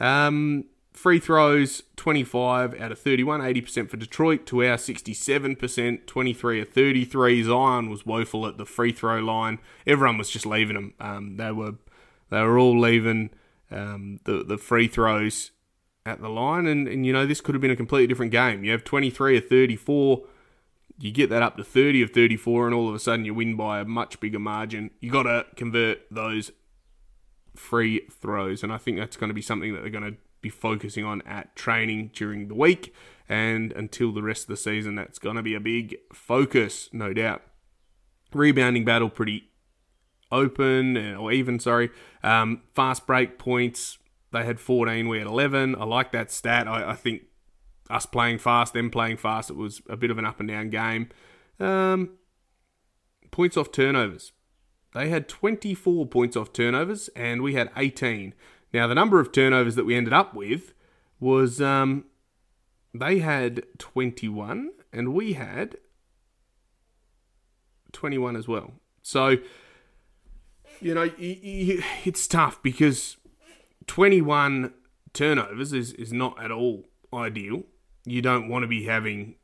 Um, 0.00 0.64
free 0.92 1.18
throws 1.18 1.82
25 1.96 2.80
out 2.80 2.92
of 2.92 2.98
31, 2.98 3.40
80% 3.40 3.90
for 3.90 3.96
Detroit 3.96 4.46
to 4.46 4.64
our 4.64 4.76
67%, 4.76 6.06
23 6.06 6.60
of 6.60 6.68
33. 6.68 7.42
Zion 7.44 7.90
was 7.90 8.06
woeful 8.06 8.46
at 8.46 8.58
the 8.58 8.66
free 8.66 8.92
throw 8.92 9.18
line. 9.18 9.58
Everyone 9.86 10.18
was 10.18 10.30
just 10.30 10.46
leaving 10.46 10.74
them. 10.74 10.94
Um, 11.00 11.36
they 11.36 11.52
were 11.52 11.74
they 12.30 12.40
were 12.40 12.58
all 12.58 12.78
leaving 12.78 13.30
um, 13.70 14.20
the 14.24 14.42
the 14.42 14.58
free 14.58 14.88
throws 14.88 15.50
at 16.04 16.20
the 16.20 16.28
line, 16.28 16.66
and, 16.66 16.88
and 16.88 17.06
you 17.06 17.12
know 17.12 17.26
this 17.26 17.40
could 17.40 17.54
have 17.54 17.62
been 17.62 17.70
a 17.70 17.76
completely 17.76 18.06
different 18.06 18.32
game. 18.32 18.64
You 18.64 18.72
have 18.72 18.84
23 18.84 19.38
or 19.38 19.40
34, 19.40 20.22
you 20.98 21.10
get 21.10 21.30
that 21.30 21.42
up 21.42 21.56
to 21.56 21.64
30 21.64 22.02
of 22.02 22.10
34, 22.10 22.66
and 22.66 22.74
all 22.74 22.88
of 22.88 22.94
a 22.94 22.98
sudden 22.98 23.24
you 23.24 23.34
win 23.34 23.56
by 23.56 23.80
a 23.80 23.84
much 23.84 24.20
bigger 24.20 24.38
margin. 24.38 24.90
You 25.00 25.10
got 25.10 25.24
to 25.24 25.46
convert 25.56 26.00
those 26.10 26.50
free 27.54 28.06
throws, 28.10 28.62
and 28.62 28.72
I 28.72 28.78
think 28.78 28.98
that's 28.98 29.16
going 29.16 29.28
to 29.28 29.34
be 29.34 29.42
something 29.42 29.74
that 29.74 29.80
they're 29.80 29.90
going 29.90 30.12
to 30.12 30.16
be 30.40 30.50
focusing 30.50 31.04
on 31.04 31.22
at 31.22 31.54
training 31.54 32.10
during 32.12 32.48
the 32.48 32.54
week 32.54 32.94
and 33.28 33.72
until 33.72 34.12
the 34.12 34.22
rest 34.22 34.42
of 34.42 34.48
the 34.48 34.56
season. 34.56 34.96
That's 34.96 35.18
going 35.18 35.36
to 35.36 35.42
be 35.42 35.54
a 35.54 35.60
big 35.60 35.96
focus, 36.12 36.90
no 36.92 37.12
doubt. 37.12 37.42
Rebounding 38.34 38.84
battle 38.84 39.08
pretty 39.08 39.50
open 40.30 40.96
or 41.16 41.30
even, 41.30 41.60
sorry. 41.60 41.90
Um, 42.22 42.62
fast 42.74 43.06
break 43.06 43.38
points, 43.38 43.98
they 44.32 44.44
had 44.44 44.58
14, 44.58 45.08
we 45.08 45.18
had 45.18 45.26
11. 45.26 45.76
I 45.76 45.84
like 45.84 46.12
that 46.12 46.30
stat. 46.30 46.66
I, 46.66 46.90
I, 46.90 46.94
think 46.94 47.22
us 47.90 48.06
playing 48.06 48.38
fast, 48.38 48.72
them 48.72 48.90
playing 48.90 49.18
fast, 49.18 49.50
it 49.50 49.56
was 49.56 49.82
a 49.88 49.96
bit 49.96 50.10
of 50.10 50.18
an 50.18 50.24
up 50.24 50.40
and 50.40 50.48
down 50.48 50.70
game. 50.70 51.10
Um, 51.60 52.10
points 53.30 53.56
off 53.56 53.70
turnovers. 53.70 54.32
They 54.94 55.08
had 55.08 55.28
24 55.28 56.06
points 56.06 56.36
off 56.36 56.52
turnovers, 56.52 57.08
and 57.16 57.42
we 57.42 57.54
had 57.54 57.70
18. 57.76 58.34
Now, 58.72 58.86
the 58.86 58.94
number 58.94 59.20
of 59.20 59.32
turnovers 59.32 59.74
that 59.74 59.84
we 59.84 59.94
ended 59.94 60.12
up 60.12 60.34
with 60.34 60.74
was 61.18 61.60
um, 61.60 62.04
they 62.94 63.20
had 63.20 63.64
21, 63.78 64.70
and 64.92 65.14
we 65.14 65.34
had 65.34 65.76
21 67.92 68.36
as 68.36 68.48
well. 68.48 68.72
So 69.02 69.38
you 70.82 70.94
know, 70.94 71.10
it's 71.16 72.26
tough 72.26 72.60
because 72.62 73.16
21 73.86 74.72
turnovers 75.12 75.72
is, 75.72 75.92
is 75.92 76.12
not 76.12 76.42
at 76.42 76.50
all 76.50 76.88
ideal. 77.14 77.62
you 78.04 78.20
don't 78.20 78.48
want 78.48 78.64
to 78.64 78.66
be 78.66 78.84
having 78.84 79.36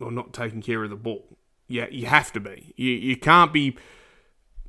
or 0.00 0.12
not 0.12 0.34
taking 0.34 0.60
care 0.60 0.84
of 0.84 0.90
the 0.90 0.96
ball. 0.96 1.38
Yeah, 1.66 1.86
you 1.90 2.06
have 2.06 2.30
to 2.32 2.40
be. 2.40 2.74
You 2.76 2.90
you 2.90 3.16
can't 3.16 3.52
be 3.52 3.76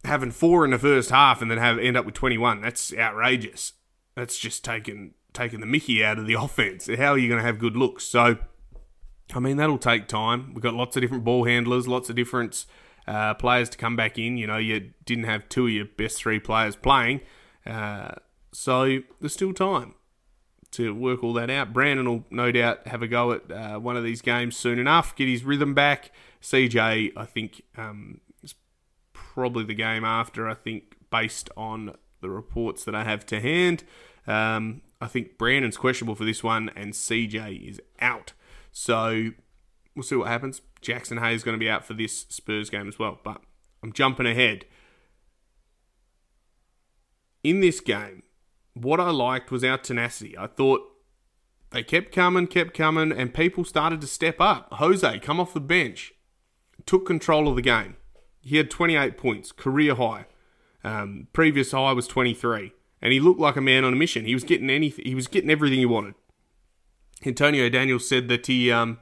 having 0.05 0.31
four 0.31 0.65
in 0.65 0.71
the 0.71 0.79
first 0.79 1.09
half 1.09 1.41
and 1.41 1.49
then 1.49 1.57
have 1.57 1.77
end 1.79 1.97
up 1.97 2.05
with 2.05 2.15
21. 2.15 2.61
That's 2.61 2.93
outrageous. 2.93 3.73
That's 4.15 4.37
just 4.37 4.63
taking 4.63 5.13
taking 5.33 5.59
the 5.59 5.65
Mickey 5.65 6.03
out 6.03 6.17
of 6.17 6.27
the 6.27 6.33
offense. 6.39 6.87
How 6.87 7.11
are 7.11 7.17
you 7.17 7.27
going 7.27 7.41
to 7.41 7.45
have 7.45 7.59
good 7.59 7.75
looks? 7.75 8.05
So, 8.05 8.37
I 9.33 9.39
mean, 9.39 9.57
that'll 9.57 9.77
take 9.77 10.07
time. 10.07 10.53
We've 10.53 10.63
got 10.63 10.73
lots 10.73 10.95
of 10.95 11.01
different 11.01 11.23
ball 11.23 11.45
handlers, 11.45 11.87
lots 11.87 12.09
of 12.09 12.15
different 12.15 12.65
uh, 13.07 13.33
players 13.35 13.69
to 13.69 13.77
come 13.77 13.95
back 13.95 14.17
in. 14.17 14.37
You 14.37 14.47
know, 14.47 14.57
you 14.57 14.91
didn't 15.05 15.25
have 15.25 15.49
two 15.49 15.67
of 15.67 15.71
your 15.71 15.85
best 15.85 16.17
three 16.17 16.39
players 16.39 16.75
playing. 16.75 17.21
Uh, 17.65 18.11
so, 18.53 18.99
there's 19.19 19.33
still 19.33 19.53
time 19.53 19.95
to 20.75 20.93
work 20.93 21.23
all 21.23 21.33
that 21.33 21.49
out. 21.49 21.73
Brandon 21.73 22.07
will 22.07 22.25
no 22.29 22.51
doubt 22.51 22.87
have 22.87 23.01
a 23.01 23.07
go 23.07 23.31
at 23.31 23.51
uh, 23.51 23.79
one 23.79 23.95
of 23.95 24.03
these 24.03 24.21
games 24.21 24.57
soon 24.57 24.77
enough, 24.77 25.15
get 25.15 25.27
his 25.27 25.43
rhythm 25.43 25.73
back. 25.73 26.11
CJ, 26.41 27.13
I 27.15 27.25
think, 27.25 27.63
um, 27.77 28.21
probably 29.35 29.65
the 29.65 29.75
game 29.75 30.05
after, 30.05 30.47
I 30.47 30.53
think, 30.53 30.95
based 31.11 31.49
on 31.57 31.93
the 32.21 32.29
reports 32.29 32.85
that 32.85 32.95
I 32.95 33.03
have 33.03 33.25
to 33.27 33.41
hand. 33.41 33.83
Um, 34.25 34.81
I 35.01 35.07
think 35.07 35.37
Brandon's 35.37 35.77
questionable 35.77 36.15
for 36.15 36.23
this 36.23 36.41
one, 36.41 36.71
and 36.75 36.93
CJ 36.93 37.69
is 37.69 37.81
out. 37.99 38.31
So 38.71 39.31
we'll 39.93 40.03
see 40.03 40.15
what 40.15 40.29
happens. 40.29 40.61
Jaxson 40.81 41.19
Hayes 41.19 41.37
is 41.37 41.43
going 41.43 41.53
to 41.53 41.63
be 41.63 41.69
out 41.69 41.85
for 41.85 41.93
this 41.93 42.25
Spurs 42.29 42.69
game 42.69 42.87
as 42.87 42.97
well. 42.97 43.19
But 43.23 43.41
I'm 43.83 43.91
jumping 43.91 44.25
ahead. 44.25 44.65
In 47.43 47.59
this 47.59 47.81
game, 47.81 48.23
what 48.73 49.01
I 49.01 49.09
liked 49.09 49.51
was 49.51 49.63
our 49.63 49.77
tenacity. 49.77 50.37
I 50.37 50.47
thought 50.47 50.81
they 51.71 51.83
kept 51.83 52.13
coming, 52.13 52.47
kept 52.47 52.73
coming, 52.73 53.11
and 53.11 53.33
people 53.33 53.65
started 53.65 53.99
to 53.99 54.07
step 54.07 54.39
up. 54.39 54.69
Jose, 54.73 55.19
come 55.19 55.41
off 55.41 55.53
the 55.53 55.59
bench, 55.59 56.13
took 56.85 57.05
control 57.05 57.49
of 57.49 57.57
the 57.57 57.61
game. 57.61 57.97
He 58.45 58.57
had 58.57 58.69
28 58.69 59.17
points, 59.17 59.51
career 59.51 59.95
high. 59.95 60.27
Um, 60.83 61.27
previous 61.33 61.71
high 61.71 61.93
was 61.93 62.07
23, 62.07 62.71
and 63.01 63.11
he 63.11 63.19
looked 63.19 63.39
like 63.39 63.55
a 63.55 63.61
man 63.61 63.83
on 63.83 63.91
a 63.91 63.95
mission. 63.95 64.25
He 64.25 64.35
was 64.35 64.43
getting 64.43 64.69
anything. 64.69 65.03
He 65.03 65.15
was 65.15 65.27
getting 65.27 65.49
everything 65.49 65.79
he 65.79 65.85
wanted. 65.87 66.13
Antonio 67.25 67.67
Daniels 67.69 68.07
said 68.07 68.27
that 68.27 68.45
he 68.45 68.71
um, 68.71 68.99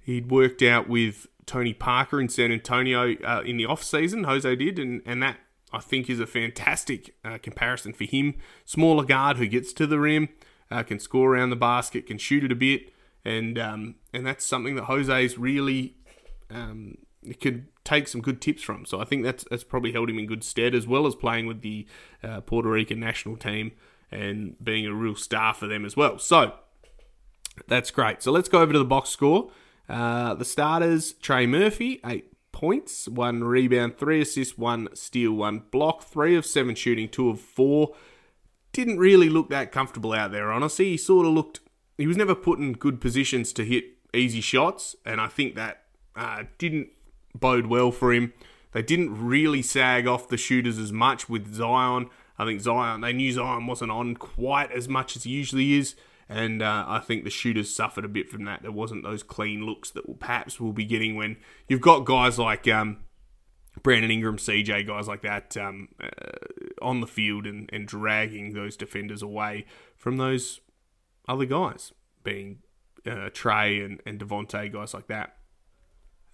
he'd 0.00 0.28
worked 0.28 0.60
out 0.60 0.88
with 0.88 1.28
Tony 1.46 1.72
Parker 1.72 2.20
in 2.20 2.28
San 2.28 2.50
Antonio 2.50 3.14
uh, 3.24 3.42
in 3.46 3.58
the 3.58 3.64
off 3.64 3.84
season. 3.84 4.24
Jose 4.24 4.56
did, 4.56 4.80
and 4.80 5.02
and 5.06 5.22
that 5.22 5.38
I 5.72 5.78
think 5.78 6.10
is 6.10 6.18
a 6.18 6.26
fantastic 6.26 7.14
uh, 7.24 7.38
comparison 7.38 7.92
for 7.92 8.04
him. 8.04 8.34
Smaller 8.64 9.04
guard 9.04 9.36
who 9.36 9.46
gets 9.46 9.72
to 9.74 9.86
the 9.86 10.00
rim, 10.00 10.30
uh, 10.68 10.82
can 10.82 10.98
score 10.98 11.34
around 11.34 11.50
the 11.50 11.56
basket, 11.56 12.08
can 12.08 12.18
shoot 12.18 12.42
it 12.42 12.50
a 12.50 12.56
bit, 12.56 12.92
and 13.24 13.56
um, 13.56 13.94
and 14.12 14.26
that's 14.26 14.44
something 14.44 14.74
that 14.74 14.84
Jose's 14.84 15.38
really 15.38 15.94
um, 16.50 16.98
could 17.40 17.66
take 17.84 18.08
some 18.08 18.20
good 18.20 18.40
tips 18.40 18.62
from. 18.62 18.86
So 18.86 19.00
I 19.00 19.04
think 19.04 19.24
that's 19.24 19.44
that's 19.50 19.64
probably 19.64 19.92
held 19.92 20.10
him 20.10 20.18
in 20.18 20.26
good 20.26 20.44
stead, 20.44 20.74
as 20.74 20.86
well 20.86 21.06
as 21.06 21.14
playing 21.14 21.46
with 21.46 21.62
the 21.62 21.86
uh, 22.22 22.40
Puerto 22.40 22.70
Rican 22.70 23.00
national 23.00 23.36
team 23.36 23.72
and 24.10 24.56
being 24.62 24.86
a 24.86 24.94
real 24.94 25.16
star 25.16 25.54
for 25.54 25.66
them 25.66 25.84
as 25.84 25.96
well. 25.96 26.18
So 26.18 26.54
that's 27.66 27.90
great. 27.90 28.22
So 28.22 28.32
let's 28.32 28.48
go 28.48 28.60
over 28.60 28.72
to 28.72 28.78
the 28.78 28.84
box 28.84 29.10
score. 29.10 29.50
Uh, 29.88 30.34
the 30.34 30.44
starters: 30.44 31.12
Trey 31.14 31.46
Murphy, 31.46 32.00
eight 32.04 32.32
points, 32.52 33.08
one 33.08 33.44
rebound, 33.44 33.98
three 33.98 34.22
assists, 34.22 34.56
one 34.56 34.88
steal, 34.94 35.32
one 35.32 35.62
block, 35.70 36.04
three 36.04 36.36
of 36.36 36.46
seven 36.46 36.74
shooting, 36.74 37.08
two 37.08 37.28
of 37.28 37.40
four. 37.40 37.94
Didn't 38.72 38.98
really 38.98 39.28
look 39.28 39.50
that 39.50 39.72
comfortable 39.72 40.12
out 40.12 40.32
there, 40.32 40.50
honestly. 40.50 40.86
He 40.86 40.96
sort 40.96 41.26
of 41.26 41.32
looked. 41.32 41.60
He 41.98 42.06
was 42.06 42.16
never 42.16 42.34
put 42.34 42.58
in 42.58 42.72
good 42.72 43.00
positions 43.00 43.52
to 43.52 43.64
hit 43.64 43.84
easy 44.14 44.40
shots, 44.40 44.96
and 45.04 45.20
I 45.20 45.28
think 45.28 45.54
that 45.56 45.82
uh, 46.16 46.44
didn't 46.58 46.88
bode 47.34 47.66
well 47.66 47.90
for 47.90 48.12
him. 48.12 48.32
They 48.72 48.82
didn't 48.82 49.24
really 49.24 49.62
sag 49.62 50.06
off 50.06 50.28
the 50.28 50.36
shooters 50.36 50.78
as 50.78 50.92
much 50.92 51.28
with 51.28 51.54
Zion. 51.54 52.10
I 52.38 52.44
think 52.44 52.60
Zion, 52.60 53.00
they 53.00 53.12
knew 53.12 53.32
Zion 53.32 53.66
wasn't 53.66 53.92
on 53.92 54.16
quite 54.16 54.72
as 54.72 54.88
much 54.88 55.16
as 55.16 55.22
he 55.22 55.30
usually 55.30 55.74
is. 55.74 55.94
And 56.28 56.62
uh, 56.62 56.84
I 56.88 57.00
think 57.00 57.24
the 57.24 57.30
shooters 57.30 57.74
suffered 57.74 58.04
a 58.04 58.08
bit 58.08 58.30
from 58.30 58.44
that. 58.44 58.62
There 58.62 58.72
wasn't 58.72 59.04
those 59.04 59.22
clean 59.22 59.64
looks 59.64 59.90
that 59.90 60.08
we'll, 60.08 60.16
perhaps 60.16 60.58
we'll 60.58 60.72
be 60.72 60.84
getting 60.84 61.16
when 61.16 61.36
you've 61.68 61.80
got 61.80 62.06
guys 62.06 62.38
like 62.38 62.66
um, 62.66 62.98
Brandon 63.82 64.10
Ingram, 64.10 64.38
CJ, 64.38 64.86
guys 64.86 65.06
like 65.06 65.22
that 65.22 65.56
um, 65.56 65.88
uh, 66.02 66.08
on 66.82 67.00
the 67.00 67.06
field 67.06 67.46
and, 67.46 67.68
and 67.72 67.86
dragging 67.86 68.54
those 68.54 68.76
defenders 68.76 69.22
away 69.22 69.66
from 69.96 70.16
those 70.16 70.60
other 71.28 71.44
guys, 71.44 71.92
being 72.22 72.60
uh, 73.06 73.28
Trey 73.32 73.80
and, 73.80 74.00
and 74.06 74.18
Devonte, 74.18 74.72
guys 74.72 74.94
like 74.94 75.08
that. 75.08 75.36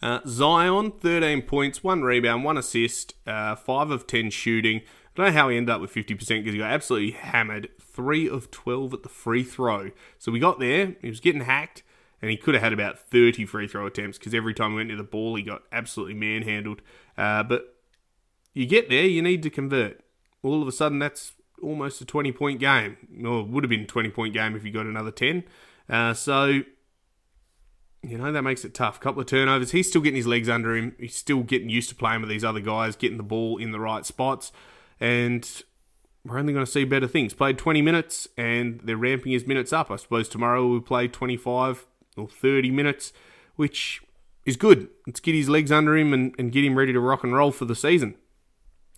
Uh, 0.02 0.20
Zion, 0.26 0.92
13 0.92 1.42
points, 1.42 1.84
1 1.84 2.02
rebound, 2.02 2.44
1 2.44 2.56
assist, 2.56 3.14
uh, 3.26 3.54
5 3.54 3.90
of 3.90 4.06
10 4.06 4.30
shooting. 4.30 4.78
I 4.78 4.82
don't 5.14 5.26
know 5.26 5.32
how 5.32 5.48
he 5.48 5.56
ended 5.56 5.74
up 5.74 5.80
with 5.80 5.92
50% 5.92 6.16
because 6.16 6.52
he 6.52 6.58
got 6.58 6.70
absolutely 6.70 7.10
hammered. 7.10 7.68
3 7.80 8.28
of 8.28 8.50
12 8.50 8.94
at 8.94 9.02
the 9.02 9.08
free 9.08 9.42
throw. 9.42 9.90
So 10.18 10.32
we 10.32 10.38
got 10.38 10.58
there, 10.58 10.96
he 11.02 11.08
was 11.08 11.20
getting 11.20 11.42
hacked, 11.42 11.82
and 12.22 12.30
he 12.30 12.36
could 12.36 12.54
have 12.54 12.62
had 12.62 12.72
about 12.72 12.98
30 12.98 13.44
free 13.44 13.66
throw 13.66 13.86
attempts 13.86 14.18
because 14.18 14.34
every 14.34 14.54
time 14.54 14.70
he 14.70 14.76
went 14.76 14.88
near 14.88 14.96
the 14.96 15.02
ball, 15.02 15.36
he 15.36 15.42
got 15.42 15.62
absolutely 15.72 16.14
manhandled. 16.14 16.80
Uh, 17.18 17.42
but 17.42 17.76
you 18.54 18.66
get 18.66 18.88
there, 18.88 19.04
you 19.04 19.20
need 19.20 19.42
to 19.42 19.50
convert. 19.50 20.00
All 20.42 20.62
of 20.62 20.68
a 20.68 20.72
sudden, 20.72 20.98
that's 20.98 21.32
almost 21.62 22.00
a 22.00 22.04
20 22.04 22.32
point 22.32 22.60
game. 22.60 22.96
Or 23.24 23.44
would 23.44 23.64
have 23.64 23.70
been 23.70 23.82
a 23.82 23.86
20 23.86 24.10
point 24.10 24.34
game 24.34 24.56
if 24.56 24.64
you 24.64 24.72
got 24.72 24.86
another 24.86 25.10
10. 25.10 25.44
Uh, 25.88 26.14
so 26.14 26.62
you 28.02 28.16
know, 28.16 28.32
that 28.32 28.42
makes 28.42 28.64
it 28.64 28.74
tough. 28.74 28.98
Couple 28.98 29.20
of 29.20 29.26
turnovers. 29.26 29.72
He's 29.72 29.88
still 29.88 30.00
getting 30.00 30.16
his 30.16 30.26
legs 30.26 30.48
under 30.48 30.74
him. 30.74 30.94
He's 30.98 31.14
still 31.14 31.42
getting 31.42 31.68
used 31.68 31.90
to 31.90 31.94
playing 31.94 32.22
with 32.22 32.30
these 32.30 32.44
other 32.44 32.60
guys, 32.60 32.96
getting 32.96 33.18
the 33.18 33.22
ball 33.22 33.58
in 33.58 33.72
the 33.72 33.80
right 33.80 34.06
spots. 34.06 34.52
And 34.98 35.48
we're 36.24 36.38
only 36.38 36.52
going 36.52 36.64
to 36.64 36.70
see 36.70 36.84
better 36.84 37.06
things. 37.06 37.34
Played 37.34 37.58
20 37.58 37.82
minutes 37.82 38.28
and 38.36 38.80
they're 38.84 38.96
ramping 38.96 39.32
his 39.32 39.46
minutes 39.46 39.72
up. 39.72 39.90
I 39.90 39.96
suppose 39.96 40.28
tomorrow 40.28 40.66
we'll 40.66 40.80
play 40.80 41.08
25 41.08 41.86
or 42.16 42.28
30 42.28 42.70
minutes, 42.70 43.12
which 43.56 44.02
is 44.46 44.56
good. 44.56 44.88
Let's 45.06 45.20
get 45.20 45.34
his 45.34 45.50
legs 45.50 45.70
under 45.70 45.96
him 45.96 46.14
and, 46.14 46.34
and 46.38 46.52
get 46.52 46.64
him 46.64 46.78
ready 46.78 46.92
to 46.94 47.00
rock 47.00 47.22
and 47.22 47.34
roll 47.34 47.52
for 47.52 47.66
the 47.66 47.76
season. 47.76 48.14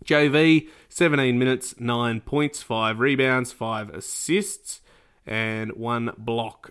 JV, 0.04 0.68
17 0.88 1.38
minutes, 1.38 1.78
9 1.78 2.20
points, 2.22 2.62
5 2.62 2.98
rebounds, 2.98 3.52
5 3.52 3.90
assists, 3.90 4.80
and 5.26 5.72
1 5.72 6.14
block. 6.18 6.70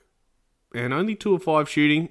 And 0.73 0.93
only 0.93 1.15
2 1.15 1.35
of 1.35 1.43
5 1.43 1.69
shooting 1.69 2.09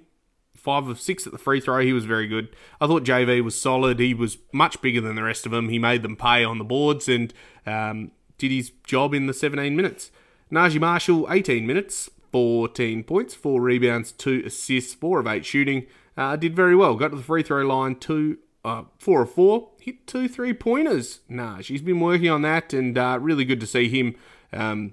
five 0.60 0.88
of 0.88 1.00
six 1.00 1.26
at 1.26 1.32
the 1.32 1.38
free 1.38 1.60
throw. 1.60 1.80
He 1.80 1.92
was 1.92 2.04
very 2.04 2.26
good. 2.26 2.48
I 2.80 2.86
thought 2.86 3.04
JV 3.04 3.42
was 3.42 3.60
solid. 3.60 3.98
He 3.98 4.14
was 4.14 4.38
much 4.52 4.80
bigger 4.80 5.00
than 5.00 5.16
the 5.16 5.22
rest 5.22 5.46
of 5.46 5.52
them. 5.52 5.68
He 5.68 5.78
made 5.78 6.02
them 6.02 6.16
pay 6.16 6.44
on 6.44 6.58
the 6.58 6.64
boards 6.64 7.08
and 7.08 7.32
um, 7.66 8.12
did 8.38 8.50
his 8.50 8.70
job 8.84 9.14
in 9.14 9.26
the 9.26 9.34
17 9.34 9.74
minutes. 9.74 10.10
Naji 10.52 10.80
Marshall, 10.80 11.26
18 11.30 11.66
minutes, 11.66 12.10
14 12.32 13.04
points, 13.04 13.34
4 13.34 13.60
rebounds, 13.60 14.12
2 14.12 14.42
assists, 14.46 14.94
4 14.94 15.20
of 15.20 15.26
8 15.26 15.44
shooting. 15.44 15.86
Uh, 16.16 16.36
did 16.36 16.54
very 16.54 16.76
well. 16.76 16.96
Got 16.96 17.08
to 17.08 17.16
the 17.16 17.22
free 17.22 17.42
throw 17.42 17.62
line, 17.62 17.94
two, 17.96 18.38
uh, 18.64 18.82
4 18.98 19.22
of 19.22 19.30
4. 19.32 19.70
Hit 19.80 20.06
two 20.06 20.28
three 20.28 20.52
pointers. 20.52 21.20
Naji's 21.30 21.82
been 21.82 22.00
working 22.00 22.28
on 22.28 22.42
that 22.42 22.74
and 22.74 22.98
uh, 22.98 23.18
really 23.20 23.44
good 23.44 23.60
to 23.60 23.66
see 23.66 23.88
him 23.88 24.14
um, 24.52 24.92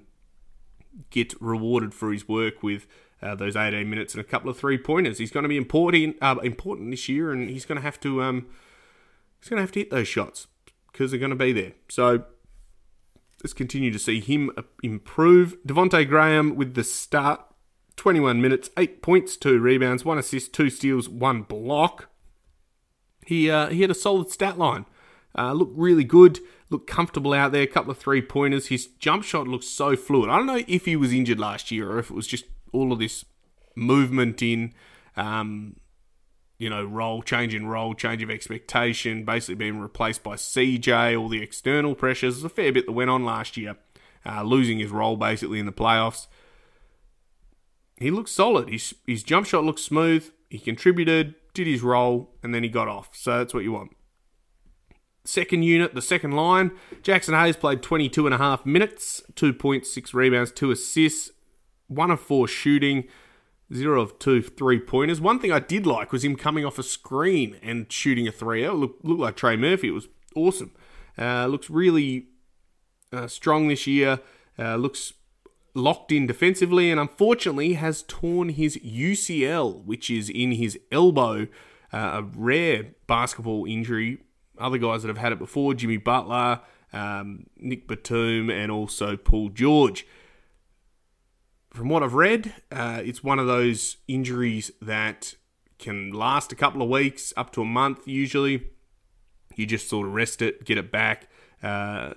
get 1.10 1.34
rewarded 1.40 1.92
for 1.92 2.12
his 2.12 2.26
work 2.26 2.62
with 2.62 2.86
uh, 3.22 3.34
those 3.34 3.56
18 3.56 3.88
minutes 3.88 4.14
and 4.14 4.20
a 4.20 4.24
couple 4.24 4.50
of 4.50 4.58
three 4.58 4.78
pointers. 4.78 5.18
He's 5.18 5.30
going 5.30 5.42
to 5.42 5.48
be 5.48 5.56
important 5.56 6.16
uh, 6.20 6.36
important 6.42 6.90
this 6.90 7.08
year, 7.08 7.32
and 7.32 7.50
he's 7.50 7.66
going 7.66 7.76
to 7.76 7.82
have 7.82 8.00
to 8.00 8.22
um, 8.22 8.46
he's 9.40 9.48
going 9.48 9.58
to 9.58 9.62
have 9.62 9.72
to 9.72 9.80
hit 9.80 9.90
those 9.90 10.08
shots 10.08 10.46
because 10.92 11.10
they're 11.10 11.20
going 11.20 11.30
to 11.30 11.36
be 11.36 11.52
there. 11.52 11.72
So 11.88 12.24
let's 13.42 13.52
continue 13.52 13.90
to 13.90 13.98
see 13.98 14.20
him 14.20 14.50
improve. 14.82 15.56
Devonte 15.66 16.08
Graham 16.08 16.56
with 16.56 16.74
the 16.74 16.84
start, 16.84 17.40
21 17.96 18.40
minutes, 18.40 18.70
eight 18.76 19.02
points, 19.02 19.36
two 19.36 19.58
rebounds, 19.58 20.04
one 20.04 20.18
assist, 20.18 20.52
two 20.52 20.70
steals, 20.70 21.08
one 21.08 21.42
block. 21.42 22.08
He 23.26 23.50
uh, 23.50 23.68
he 23.68 23.82
had 23.82 23.90
a 23.90 23.94
solid 23.94 24.30
stat 24.30 24.58
line. 24.58 24.86
Uh, 25.36 25.52
looked 25.52 25.76
really 25.76 26.04
good, 26.04 26.40
looked 26.70 26.88
comfortable 26.88 27.32
out 27.32 27.52
there. 27.52 27.62
A 27.62 27.66
couple 27.66 27.90
of 27.90 27.98
three 27.98 28.22
pointers. 28.22 28.68
His 28.68 28.86
jump 28.86 29.22
shot 29.22 29.46
looks 29.46 29.66
so 29.66 29.94
fluid. 29.94 30.30
I 30.30 30.36
don't 30.36 30.46
know 30.46 30.62
if 30.66 30.86
he 30.86 30.96
was 30.96 31.12
injured 31.12 31.38
last 31.38 31.70
year 31.70 31.90
or 31.90 31.98
if 31.98 32.10
it 32.10 32.14
was 32.14 32.26
just 32.26 32.46
all 32.72 32.92
of 32.92 32.98
this 32.98 33.24
movement 33.74 34.42
in, 34.42 34.74
um, 35.16 35.76
you 36.58 36.68
know, 36.68 36.84
role, 36.84 37.22
change 37.22 37.54
in 37.54 37.66
role, 37.66 37.94
change 37.94 38.22
of 38.22 38.30
expectation, 38.30 39.24
basically 39.24 39.54
being 39.54 39.78
replaced 39.78 40.22
by 40.22 40.34
CJ, 40.34 41.18
all 41.18 41.28
the 41.28 41.42
external 41.42 41.94
pressures. 41.94 42.36
There's 42.36 42.44
a 42.44 42.54
fair 42.54 42.72
bit 42.72 42.86
that 42.86 42.92
went 42.92 43.10
on 43.10 43.24
last 43.24 43.56
year, 43.56 43.76
uh, 44.26 44.42
losing 44.42 44.78
his 44.78 44.90
role 44.90 45.16
basically 45.16 45.60
in 45.60 45.66
the 45.66 45.72
playoffs. 45.72 46.26
He 47.96 48.10
looks 48.10 48.30
solid. 48.30 48.68
His, 48.68 48.94
his 49.06 49.22
jump 49.22 49.46
shot 49.46 49.64
looks 49.64 49.82
smooth. 49.82 50.30
He 50.50 50.58
contributed, 50.58 51.34
did 51.52 51.66
his 51.66 51.82
role, 51.82 52.30
and 52.42 52.54
then 52.54 52.62
he 52.62 52.68
got 52.68 52.88
off. 52.88 53.10
So 53.12 53.38
that's 53.38 53.52
what 53.52 53.64
you 53.64 53.72
want. 53.72 53.90
Second 55.24 55.62
unit, 55.62 55.94
the 55.94 56.00
second 56.00 56.32
line. 56.32 56.70
Jaxson 57.02 57.38
Hayes 57.38 57.56
played 57.56 57.82
22 57.82 58.26
and 58.26 58.34
a 58.34 58.38
half 58.38 58.64
minutes, 58.64 59.22
2.6 59.34 60.14
rebounds, 60.14 60.50
two 60.50 60.70
assists, 60.70 61.32
one 61.88 62.10
of 62.10 62.20
four 62.20 62.46
shooting, 62.46 63.08
Zero 63.72 64.00
of 64.00 64.18
two 64.18 64.40
three 64.40 64.80
pointers. 64.80 65.20
One 65.20 65.38
thing 65.38 65.52
I 65.52 65.58
did 65.58 65.86
like 65.86 66.10
was 66.10 66.24
him 66.24 66.36
coming 66.36 66.64
off 66.64 66.78
a 66.78 66.82
screen 66.82 67.58
and 67.62 67.92
shooting 67.92 68.26
a 68.26 68.32
three 68.32 68.64
out. 68.64 68.76
Looked, 68.76 69.04
looked 69.04 69.20
like 69.20 69.36
Trey 69.36 69.56
Murphy. 69.56 69.88
It 69.88 69.92
was 69.92 70.08
awesome. 70.34 70.72
Uh, 71.18 71.46
looks 71.46 71.68
really 71.68 72.28
uh, 73.12 73.26
strong 73.26 73.68
this 73.68 73.86
year. 73.86 74.20
Uh, 74.58 74.76
looks 74.76 75.12
locked 75.74 76.12
in 76.12 76.26
defensively, 76.26 76.90
and 76.90 76.98
unfortunately 76.98 77.74
has 77.74 78.04
torn 78.08 78.48
his 78.48 78.78
UCL, 78.78 79.84
which 79.84 80.08
is 80.08 80.30
in 80.30 80.52
his 80.52 80.78
elbow. 80.90 81.46
Uh, 81.92 81.96
a 81.96 82.22
rare 82.22 82.94
basketball 83.06 83.66
injury. 83.66 84.18
Other 84.58 84.78
guys 84.78 85.02
that 85.02 85.08
have 85.08 85.18
had 85.18 85.32
it 85.32 85.38
before, 85.38 85.74
Jimmy 85.74 85.98
Butler, 85.98 86.60
um, 86.94 87.48
Nick 87.58 87.86
Batum, 87.86 88.48
and 88.48 88.72
also 88.72 89.18
Paul 89.18 89.50
George 89.50 90.06
from 91.78 91.88
what 91.88 92.02
I've 92.02 92.14
read, 92.14 92.52
uh, 92.72 93.00
it's 93.04 93.22
one 93.22 93.38
of 93.38 93.46
those 93.46 93.98
injuries 94.08 94.72
that 94.82 95.34
can 95.78 96.10
last 96.10 96.50
a 96.50 96.56
couple 96.56 96.82
of 96.82 96.88
weeks, 96.88 97.32
up 97.36 97.52
to 97.52 97.62
a 97.62 97.64
month 97.64 98.08
usually. 98.08 98.64
You 99.54 99.64
just 99.64 99.88
sort 99.88 100.08
of 100.08 100.12
rest 100.12 100.42
it, 100.42 100.64
get 100.64 100.76
it 100.76 100.90
back. 100.90 101.28
Uh, 101.62 102.14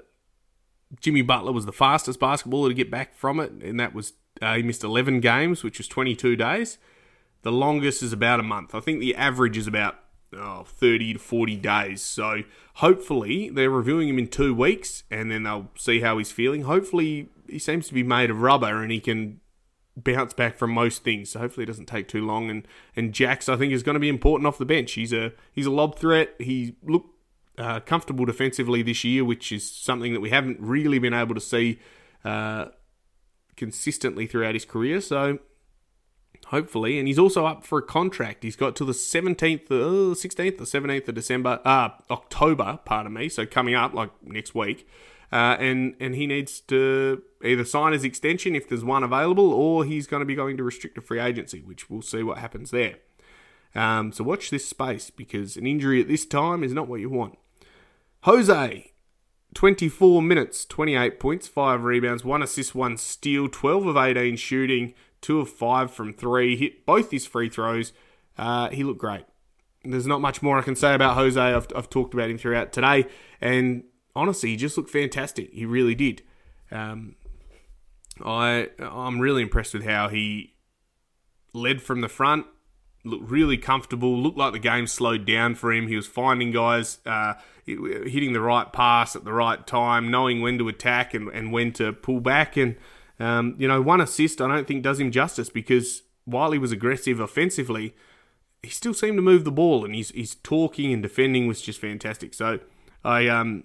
Jimmy 1.00 1.22
Butler 1.22 1.52
was 1.52 1.68
the 1.68 1.72
fastest 1.72 2.20
basketballer 2.20 2.70
to 2.70 2.74
get 2.74 2.90
back 2.90 3.14
from 3.14 3.40
it, 3.40 3.52
and 3.52 3.80
that 3.80 3.94
was 3.94 4.14
uh, 4.42 4.56
he 4.56 4.64
missed 4.64 4.84
11 4.84 5.20
games, 5.20 5.64
which 5.64 5.78
was 5.78 5.88
22 5.88 6.36
days. 6.36 6.80
The 7.44 7.52
longest 7.52 8.02
is 8.02 8.12
about 8.12 8.40
a 8.40 8.44
month. 8.44 8.74
I 8.74 8.80
think 8.80 9.00
the 9.00 9.16
average 9.16 9.58
is 9.58 9.68
about 9.68 10.00
oh, 10.36 10.64
30 10.66 11.14
to 11.14 11.20
40 11.20 11.56
days. 11.58 12.02
So 12.02 12.42
hopefully 12.76 13.50
they're 13.50 13.70
reviewing 13.70 14.10
him 14.10 14.18
in 14.18 14.28
two 14.28 14.56
weeks, 14.56 15.04
and 15.12 15.32
then 15.32 15.44
they'll 15.44 15.70
see 15.78 16.00
how 16.00 16.18
he's 16.18 16.32
feeling. 16.32 16.64
Hopefully 16.64 17.30
he 17.48 17.60
seems 17.60 17.88
to 17.90 17.94
be 17.94 18.04
made 18.04 18.32
of 18.32 18.42
rubber, 18.42 18.82
and 18.82 18.92
he 18.92 19.00
can 19.00 19.41
bounce 19.98 20.34
back 20.34 20.58
from 20.58 20.72
most 20.72 21.04
things. 21.04 21.32
So 21.32 21.40
hopefully 21.40 21.64
it 21.64 21.68
doesn't 21.68 21.88
take 21.88 22.08
too 22.08 22.26
long. 22.26 22.50
And 22.50 22.68
and 22.96 23.14
Jax 23.14 23.50
I 23.50 23.58
think 23.58 23.74
is 23.74 23.84
going 23.84 23.96
to 23.96 24.00
be 24.00 24.10
important 24.10 24.48
off 24.48 24.58
the 24.58 24.66
bench. 24.66 24.94
He's 24.94 25.14
a 25.14 25.34
he's 25.52 25.66
a 25.66 25.72
lob 25.72 25.98
threat. 25.98 26.34
He 26.40 26.76
looked 26.84 27.10
uh, 27.58 27.80
comfortable 27.82 28.26
defensively 28.26 28.82
this 28.82 29.04
year, 29.04 29.26
which 29.26 29.52
is 29.52 29.70
something 29.70 30.14
that 30.14 30.22
we 30.22 30.30
haven't 30.30 30.60
really 30.60 31.00
been 31.00 31.14
able 31.14 31.36
to 31.36 31.42
see 31.42 31.80
uh, 32.24 32.66
consistently 33.56 34.26
throughout 34.28 34.54
his 34.54 34.66
career. 34.66 35.02
So 35.02 35.40
hopefully, 36.48 36.98
and 36.98 37.08
he's 37.08 37.20
also 37.20 37.46
up 37.46 37.64
for 37.66 37.78
a 37.80 37.84
contract. 37.84 38.44
He's 38.44 38.56
got 38.56 38.76
till 38.76 38.88
the 38.88 38.94
seventeenth, 38.94 39.70
uh, 39.70 40.16
sixteenth, 40.16 40.60
or 40.62 40.66
seventeenth 40.66 41.08
of 41.10 41.16
December, 41.16 41.60
uh, 41.66 41.90
October. 42.10 42.80
Pardon 42.86 43.14
me. 43.14 43.30
So 43.30 43.46
coming 43.46 43.76
up 43.76 43.94
like 43.94 44.12
next 44.24 44.56
week. 44.56 44.88
Uh, 45.32 45.56
and 45.60 45.96
and 46.00 46.16
he 46.16 46.28
needs 46.28 46.60
to 46.60 47.24
either 47.44 47.64
sign 47.64 47.94
his 47.94 48.04
extension 48.04 48.56
if 48.56 48.68
there's 48.68 48.84
one 48.84 49.04
available, 49.04 49.54
or 49.54 49.86
he's 49.86 50.08
going 50.08 50.20
to 50.20 50.26
be 50.26 50.36
going 50.36 50.58
to 50.58 50.64
restricted 50.64 51.04
free 51.04 51.20
agency, 51.20 51.62
which 51.62 51.90
we'll 51.90 52.02
see 52.02 52.22
what 52.22 52.40
happens 52.40 52.72
there. 52.72 52.96
Um, 53.74 54.12
so 54.12 54.24
watch 54.24 54.50
this 54.50 54.68
space 54.68 55.10
because 55.10 55.56
an 55.56 55.66
injury 55.66 56.02
at 56.02 56.08
this 56.08 56.26
time 56.26 56.64
is 56.64 56.74
not 56.74 56.88
what 56.88 57.00
you 57.00 57.10
want. 57.10 57.38
Jose, 58.24 58.92
24 59.54 60.22
minutes, 60.22 60.66
28 60.66 61.20
points, 61.20 61.48
5 61.48 61.84
rebounds, 61.84 62.24
1 62.24 62.44
assist, 62.44 62.76
1 62.76 62.98
steal, 62.98 63.48
12 63.48 63.88
of 63.88 63.98
18 63.98 64.36
shooting, 64.36 64.94
2 65.22 65.40
of 65.40 65.50
5 65.50 65.92
from 65.92 66.14
3, 66.14 66.56
hit 66.56 66.86
both 66.86 67.12
his 67.12 67.26
free 67.26 67.50
throws. 67.50 67.94
Uh, 68.38 68.70
he 68.70 68.84
looked 68.84 69.00
great. 69.00 69.26
There's 69.84 70.08
not 70.08 70.22
much 70.22 70.42
more 70.42 70.60
I 70.60 70.62
can 70.62 70.76
say 70.76 70.94
about 70.94 71.16
Jose. 71.16 71.40
I've, 71.40 71.68
I've 71.76 71.90
talked 71.90 72.14
about 72.14 72.30
him 72.30 72.38
throughout 72.38 72.72
today, 72.72 73.08
and 73.40 73.84
honestly, 74.16 74.50
he 74.50 74.56
just 74.56 74.78
looked 74.78 74.90
fantastic. 74.90 75.52
He 75.52 75.66
really 75.66 75.96
did. 75.96 76.22
Um, 76.72 77.16
I 78.24 78.70
I'm 78.80 79.20
really 79.20 79.42
impressed 79.42 79.74
with 79.74 79.86
how 79.86 80.10
he 80.10 80.54
led 81.54 81.82
from 81.82 82.02
the 82.02 82.10
front. 82.10 82.46
Looked 83.04 83.30
really 83.30 83.58
comfortable. 83.58 84.22
Looked 84.22 84.38
like 84.38 84.54
the 84.54 84.60
game 84.60 84.86
slowed 84.86 85.26
down 85.26 85.56
for 85.56 85.74
him. 85.74 85.88
He 85.88 85.96
was 85.96 86.06
finding 86.06 86.52
guys, 86.52 87.00
uh, 87.06 87.34
hitting 87.66 88.34
the 88.34 88.42
right 88.42 88.72
pass 88.72 89.16
at 89.16 89.24
the 89.24 89.34
right 89.34 89.66
time, 89.66 90.12
knowing 90.12 90.42
when 90.42 90.60
to 90.60 90.68
attack 90.68 91.14
and, 91.14 91.28
and 91.30 91.52
when 91.52 91.74
to 91.74 91.94
pull 91.94 92.20
back. 92.20 92.58
And 92.58 92.76
um, 93.20 93.56
you 93.58 93.68
know, 93.68 93.82
one 93.82 94.02
assist 94.02 94.40
I 94.40 94.48
don't 94.48 94.68
think 94.68 94.84
does 94.84 95.00
him 95.00 95.12
justice 95.12 95.50
because 95.50 96.04
while 96.26 96.52
he 96.52 96.60
was 96.60 96.72
aggressive 96.72 97.20
offensively, 97.20 97.96
he 98.62 98.70
still 98.70 98.94
seemed 98.94 99.18
to 99.18 99.24
move 99.24 99.46
the 99.46 99.52
ball, 99.52 99.84
and 99.84 99.96
his 99.96 100.12
his 100.12 100.36
talking 100.36 100.94
and 100.94 101.02
defending 101.02 101.48
was 101.48 101.62
just 101.62 101.80
fantastic. 101.80 102.34
So 102.36 102.60
I 103.04 103.28
um 103.28 103.64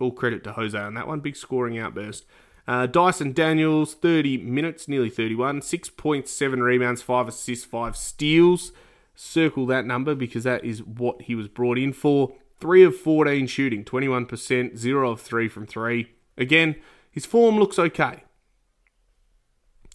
all 0.00 0.12
credit 0.12 0.44
to 0.44 0.52
Jose 0.52 0.78
on 0.78 0.94
that 0.94 1.06
one. 1.06 1.20
Big 1.20 1.36
scoring 1.36 1.78
outburst. 1.78 2.24
Uh, 2.68 2.86
Dyson 2.86 3.32
Daniels, 3.32 3.94
30 3.94 4.38
minutes, 4.38 4.88
nearly 4.88 5.08
31, 5.08 5.60
6.7 5.60 6.62
rebounds, 6.62 7.00
5 7.00 7.28
assists, 7.28 7.64
5 7.64 7.96
steals. 7.96 8.72
Circle 9.14 9.66
that 9.66 9.86
number 9.86 10.14
because 10.14 10.44
that 10.44 10.64
is 10.64 10.82
what 10.82 11.22
he 11.22 11.34
was 11.34 11.48
brought 11.48 11.78
in 11.78 11.92
for. 11.92 12.34
3 12.60 12.82
of 12.82 12.96
14 12.96 13.46
shooting, 13.46 13.84
21%, 13.84 14.76
0 14.76 15.10
of 15.10 15.20
3 15.20 15.48
from 15.48 15.66
3. 15.66 16.10
Again, 16.36 16.76
his 17.10 17.24
form 17.24 17.58
looks 17.58 17.78
okay. 17.78 18.24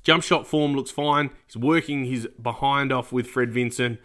Jump 0.04 0.24
shot 0.24 0.48
form 0.48 0.74
looks 0.74 0.92
fine. 0.92 1.30
He's 1.46 1.58
working 1.58 2.06
his 2.06 2.28
behind 2.42 2.92
off 2.92 3.12
with 3.12 3.28
Fred 3.28 3.52
Vinson. 3.52 4.00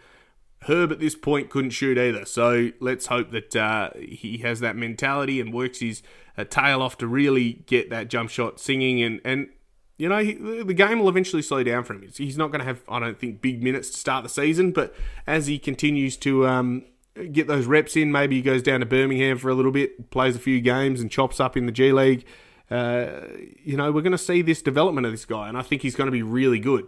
Herb 0.63 0.91
at 0.91 0.99
this 0.99 1.15
point 1.15 1.49
couldn't 1.49 1.71
shoot 1.71 1.97
either, 1.97 2.25
so 2.25 2.71
let's 2.79 3.07
hope 3.07 3.31
that 3.31 3.55
uh, 3.55 3.91
he 3.97 4.39
has 4.39 4.59
that 4.59 4.75
mentality 4.75 5.39
and 5.39 5.53
works 5.53 5.79
his 5.79 6.01
uh, 6.37 6.43
tail 6.43 6.81
off 6.81 6.97
to 6.97 7.07
really 7.07 7.63
get 7.67 7.89
that 7.89 8.09
jump 8.09 8.29
shot 8.29 8.59
singing. 8.59 9.01
And, 9.01 9.21
and 9.23 9.49
you 9.97 10.09
know, 10.09 10.17
he, 10.23 10.33
the 10.33 10.73
game 10.73 10.99
will 10.99 11.09
eventually 11.09 11.41
slow 11.41 11.63
down 11.63 11.83
for 11.83 11.93
him. 11.93 12.09
He's 12.15 12.37
not 12.37 12.51
going 12.51 12.59
to 12.59 12.65
have, 12.65 12.81
I 12.89 12.99
don't 12.99 13.19
think, 13.19 13.41
big 13.41 13.63
minutes 13.63 13.89
to 13.91 13.97
start 13.97 14.23
the 14.23 14.29
season, 14.29 14.71
but 14.71 14.95
as 15.25 15.47
he 15.47 15.59
continues 15.59 16.17
to 16.17 16.47
um, 16.47 16.85
get 17.31 17.47
those 17.47 17.65
reps 17.65 17.95
in, 17.95 18.11
maybe 18.11 18.35
he 18.35 18.41
goes 18.41 18.63
down 18.63 18.79
to 18.79 18.85
Birmingham 18.85 19.37
for 19.37 19.49
a 19.49 19.55
little 19.55 19.71
bit, 19.71 20.09
plays 20.09 20.35
a 20.35 20.39
few 20.39 20.59
games, 20.59 21.01
and 21.01 21.11
chops 21.11 21.39
up 21.39 21.55
in 21.55 21.65
the 21.65 21.71
G 21.71 21.91
League. 21.91 22.25
Uh, 22.69 23.21
you 23.63 23.77
know, 23.77 23.91
we're 23.91 24.01
going 24.01 24.11
to 24.11 24.17
see 24.17 24.41
this 24.41 24.61
development 24.61 25.05
of 25.05 25.13
this 25.13 25.25
guy, 25.25 25.47
and 25.47 25.57
I 25.57 25.61
think 25.61 25.83
he's 25.83 25.95
going 25.95 26.07
to 26.07 26.11
be 26.11 26.23
really 26.23 26.59
good 26.59 26.87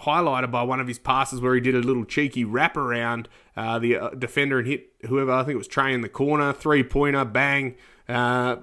highlighted 0.00 0.50
by 0.50 0.62
one 0.62 0.80
of 0.80 0.88
his 0.88 0.98
passes 0.98 1.40
where 1.40 1.54
he 1.54 1.60
did 1.60 1.74
a 1.74 1.80
little 1.80 2.04
cheeky 2.04 2.44
wrap 2.44 2.76
around 2.76 3.28
uh, 3.56 3.78
the 3.78 3.96
uh, 3.96 4.10
defender 4.10 4.58
and 4.58 4.68
hit 4.68 4.88
whoever 5.06 5.32
I 5.32 5.42
think 5.42 5.54
it 5.54 5.58
was 5.58 5.68
Trey 5.68 5.92
in 5.92 6.00
the 6.00 6.08
corner, 6.08 6.52
three 6.52 6.82
pointer, 6.82 7.24
bang. 7.24 7.76
Uh, 8.08 8.56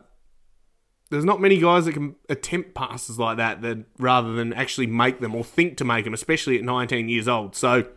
there's 1.10 1.26
not 1.26 1.40
many 1.40 1.58
guys 1.58 1.86
that 1.86 1.94
can 1.94 2.16
attempt 2.28 2.74
passes 2.74 3.18
like 3.18 3.38
that, 3.38 3.62
that 3.62 3.86
rather 3.98 4.34
than 4.34 4.52
actually 4.54 4.88
make 4.88 5.20
them 5.20 5.36
or 5.36 5.44
think 5.44 5.78
to 5.78 5.86
make 5.86 6.04
them, 6.04 6.14
especially 6.14 6.58
at 6.58 6.64
19 6.64 7.08
years 7.08 7.28
old. 7.28 7.56
So 7.56 7.88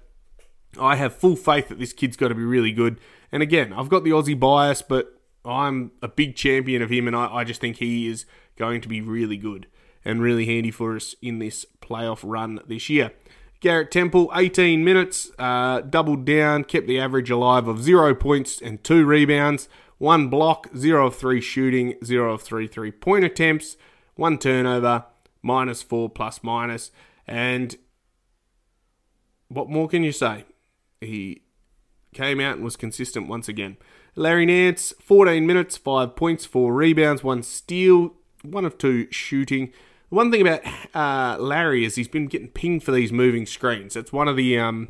I 0.79 0.97
have 0.97 1.15
full 1.15 1.37
faith 1.37 1.69
that 1.69 1.79
this 1.79 1.93
kid's 1.93 2.17
got 2.17 2.29
to 2.29 2.35
be 2.35 2.45
really 2.45 2.73
good. 2.73 3.01
And 3.33 3.43
again, 3.43 3.73
I've 3.73 3.89
got 3.89 4.05
the 4.05 4.11
Aussie 4.11 4.39
bias, 4.39 4.83
but 4.83 5.21
I'm 5.45 5.93
a 6.03 6.09
big 6.09 6.37
champion 6.37 6.83
of 6.83 6.91
him, 6.91 7.07
and 7.07 7.17
I, 7.17 7.27
I 7.37 7.45
just 7.45 7.61
think 7.61 7.77
he 7.77 8.07
is 8.07 8.27
going 8.57 8.81
to 8.83 8.89
be 8.89 9.01
really 9.01 9.37
good 9.37 9.67
and 10.05 10.23
really 10.23 10.47
handy 10.47 10.71
for 10.71 10.97
us 10.97 11.15
in 11.21 11.39
this 11.39 11.67
playoff 11.83 12.21
run 12.23 12.61
this 12.67 12.89
year. 12.89 13.13
Garrett 13.61 13.91
Temple, 13.91 14.31
18 14.35 14.83
minutes, 14.83 15.31
uh, 15.39 15.83
doubled 15.83 16.25
down, 16.25 16.65
kept 16.65 16.87
the 16.87 16.99
average 16.99 17.31
alive 17.31 17.69
of 17.69 17.83
zero 17.83 18.15
points 18.15 18.61
and 18.61 18.83
two 18.83 19.05
rebounds, 19.05 19.69
one 19.99 20.29
block, 20.29 20.69
zero 20.75 21.09
of 21.09 21.17
three 21.17 21.43
shooting, 21.43 21.95
zero 22.03 22.33
of 22.33 22.43
three 22.43 22.67
three 22.67 22.91
point 22.91 23.25
attempts, 23.25 23.77
one 24.15 24.39
turnover, 24.39 25.05
minus 25.43 25.83
four 25.83 26.09
plus 26.09 26.43
minus. 26.43 26.91
And 27.27 27.77
what 29.49 29.69
more 29.69 29.89
can 29.89 30.05
you 30.05 30.13
say? 30.13 30.47
He 31.01 31.43
came 32.15 32.41
out 32.41 32.57
and 32.57 32.65
was 32.65 32.77
consistent 32.77 33.29
once 33.29 33.49
again. 33.49 33.77
Larry 34.17 34.47
Nance, 34.47 34.93
14 35.01 35.47
minutes, 35.47 35.77
5 35.77 36.17
points, 36.17 36.45
4 36.45 36.75
rebounds, 36.75 37.23
1 37.23 37.43
steal, 37.43 38.15
1 38.43 38.65
of 38.65 38.79
2 38.79 39.09
shooting, 39.11 39.73
one 40.11 40.31
thing 40.31 40.43
about 40.47 40.61
uh, 40.95 41.41
Larry 41.41 41.85
is 41.85 41.95
he's 41.95 42.09
been 42.09 42.27
getting 42.27 42.49
pinged 42.49 42.85
for 42.85 42.93
these 42.93 43.13
moving 43.13 43.47
screens. 43.47 43.95
That's 43.95 44.13
one 44.13 44.29
of 44.29 44.37
the 44.37 44.59
um, 44.59 44.89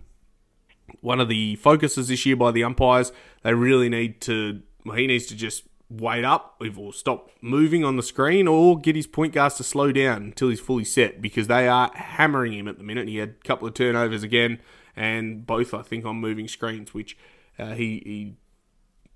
one 1.00 1.20
of 1.20 1.28
the 1.28 1.56
focuses 1.56 2.08
this 2.08 2.26
year 2.26 2.36
by 2.36 2.50
the 2.50 2.64
umpires. 2.64 3.12
They 3.42 3.54
really 3.54 3.88
need 3.88 4.20
to. 4.22 4.62
Well, 4.84 4.96
he 4.96 5.06
needs 5.06 5.26
to 5.26 5.36
just 5.36 5.64
wait 5.90 6.24
up 6.24 6.62
or 6.78 6.92
stop 6.92 7.30
moving 7.42 7.84
on 7.84 7.96
the 7.96 8.02
screen 8.02 8.46
or 8.46 8.78
get 8.78 8.94
his 8.94 9.06
point 9.06 9.34
guards 9.34 9.56
to 9.56 9.64
slow 9.64 9.92
down 9.92 10.22
until 10.22 10.48
he's 10.48 10.60
fully 10.60 10.84
set 10.84 11.20
because 11.20 11.48
they 11.48 11.68
are 11.68 11.90
hammering 11.94 12.52
him 12.52 12.68
at 12.68 12.78
the 12.78 12.84
minute. 12.84 13.08
He 13.08 13.16
had 13.16 13.30
a 13.30 13.46
couple 13.46 13.66
of 13.66 13.74
turnovers 13.74 14.22
again 14.22 14.60
and 14.96 15.46
both 15.46 15.74
I 15.74 15.82
think 15.82 16.04
on 16.04 16.16
moving 16.16 16.48
screens, 16.48 16.94
which 16.94 17.16
uh, 17.58 17.72
he, 17.72 18.02
he 18.04 18.36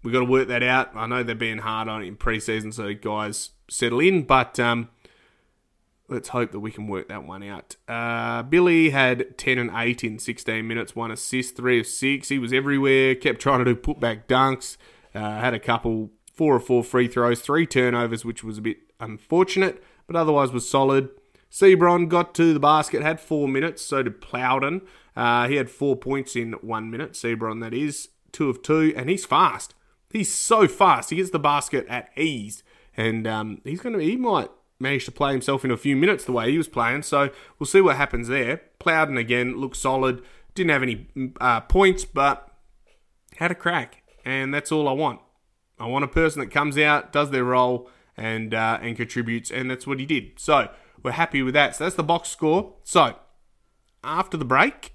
we 0.02 0.12
got 0.12 0.20
to 0.20 0.24
work 0.24 0.48
that 0.48 0.62
out. 0.62 0.90
I 0.94 1.06
know 1.06 1.22
they're 1.22 1.34
being 1.34 1.58
hard 1.58 1.88
on 1.88 2.02
it 2.02 2.06
in 2.06 2.16
preseason, 2.16 2.74
so 2.74 2.92
guys 2.94 3.50
settle 3.68 4.00
in, 4.00 4.24
but 4.24 4.60
um, 4.60 4.88
let's 6.14 6.29
hope 6.29 6.53
that 6.53 6.61
we 6.61 6.70
can 6.70 6.87
work 6.87 7.09
that 7.09 7.24
one 7.24 7.42
out. 7.42 7.77
Uh, 7.87 8.42
Billy 8.44 8.90
had 8.90 9.37
10 9.37 9.59
and 9.59 9.70
8 9.74 10.05
in 10.05 10.18
16 10.18 10.66
minutes, 10.66 10.96
one 10.96 11.11
assist, 11.11 11.57
three 11.57 11.81
of 11.81 11.87
six. 11.87 12.29
He 12.29 12.38
was 12.38 12.53
everywhere, 12.53 13.14
kept 13.14 13.40
trying 13.40 13.59
to 13.59 13.64
do 13.64 13.77
putback 13.77 14.27
dunks, 14.27 14.77
uh, 15.14 15.40
had 15.40 15.53
a 15.53 15.59
couple, 15.59 16.11
four 16.33 16.55
or 16.55 16.61
four 16.61 16.83
free 16.83 17.09
throws, 17.09 17.40
three 17.40 17.66
turnovers, 17.66 18.24
which 18.24 18.42
was 18.42 18.59
a 18.59 18.62
bit 18.62 18.79
unfortunate, 19.00 19.83
but 20.07 20.16
otherwise 20.16 20.53
was 20.53 20.68
solid. 20.68 21.11
Seabron 21.50 22.09
got 22.09 22.35
to 22.37 22.55
the 22.55 22.61
basket, 22.61 23.03
had 23.03 23.20
four 23.20 23.46
minutes, 23.48 23.83
so 23.83 24.03
did 24.03 24.20
Plowden. 24.20 24.83
Uh, 25.16 25.48
he 25.48 25.57
had 25.57 25.70
four 25.70 25.96
points 25.96 26.35
in 26.35 26.53
one 26.55 26.90
minute, 26.90 27.12
Seabron 27.12 27.61
that 27.61 27.74
is, 27.74 28.09
two 28.33 28.48
of 28.48 28.62
two, 28.62 28.92
and 28.96 29.09
he's 29.09 29.24
fast. 29.24 29.74
He's 30.11 30.33
so 30.33 30.68
fast. 30.68 31.11
He 31.11 31.16
gets 31.16 31.31
the 31.31 31.38
basket 31.38 31.87
at 31.88 32.11
ease, 32.16 32.62
and 32.96 33.27
um, 33.27 33.61
he's 33.64 33.81
going 33.81 33.98
to. 33.98 34.05
He 34.05 34.16
might 34.16 34.50
manage 34.85 35.05
to 35.07 35.11
play 35.12 35.33
himself 35.33 35.64
in 35.64 35.73
a 35.73 35.77
few 35.77 35.97
minutes 35.97 36.25
the 36.25 36.33
way 36.33 36.53
he 36.53 36.59
was 36.59 36.68
playing. 36.68 37.03
So 37.03 37.31
we'll 37.59 37.66
see 37.66 37.81
what 37.81 37.97
happens 37.97 38.29
there. 38.29 38.62
Plowden 38.79 39.16
again 39.16 39.57
looked 39.57 39.77
solid. 39.77 40.23
Didn't 40.55 40.70
have 40.70 40.85
any 40.85 41.09
uh, 41.40 41.62
points, 41.62 42.05
but 42.05 42.49
had 43.37 43.51
a 43.51 43.57
crack, 43.57 44.03
and 44.25 44.55
that's 44.55 44.70
all 44.70 44.88
I 44.88 44.92
want. 44.92 45.20
I 45.79 45.87
want 45.87 46.05
a 46.05 46.09
person 46.09 46.40
that 46.40 46.53
comes 46.53 46.79
out, 46.79 47.12
does 47.12 47.31
their 47.31 47.42
role, 47.42 47.90
and 48.16 48.55
uh, 48.55 48.79
and 48.81 48.97
contributes, 48.97 49.51
and 49.51 49.68
that's 49.68 49.87
what 49.87 49.99
he 49.99 50.07
did. 50.07 50.33
So 50.37 50.68
we're 51.03 51.12
happy 51.12 51.42
with 51.42 51.55
that. 51.55 51.75
So 51.75 51.85
that's 51.85 51.97
the 51.97 52.05
box 52.05 52.29
score. 52.29 52.75
So 52.85 53.16
after 54.05 54.37
the 54.37 54.44
break, 54.44 54.94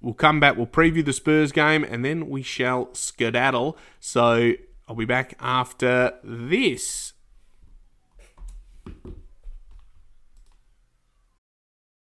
we'll 0.00 0.14
come 0.14 0.40
back, 0.40 0.56
we'll 0.56 0.66
preview 0.66 1.04
the 1.04 1.12
Spurs 1.12 1.52
game, 1.52 1.84
and 1.84 2.04
then 2.04 2.28
we 2.28 2.42
shall 2.42 2.94
skedaddle. 2.94 3.78
So 3.98 4.52
I'll 4.86 4.96
be 4.96 5.04
back 5.04 5.34
after 5.40 6.18
this. 6.22 7.14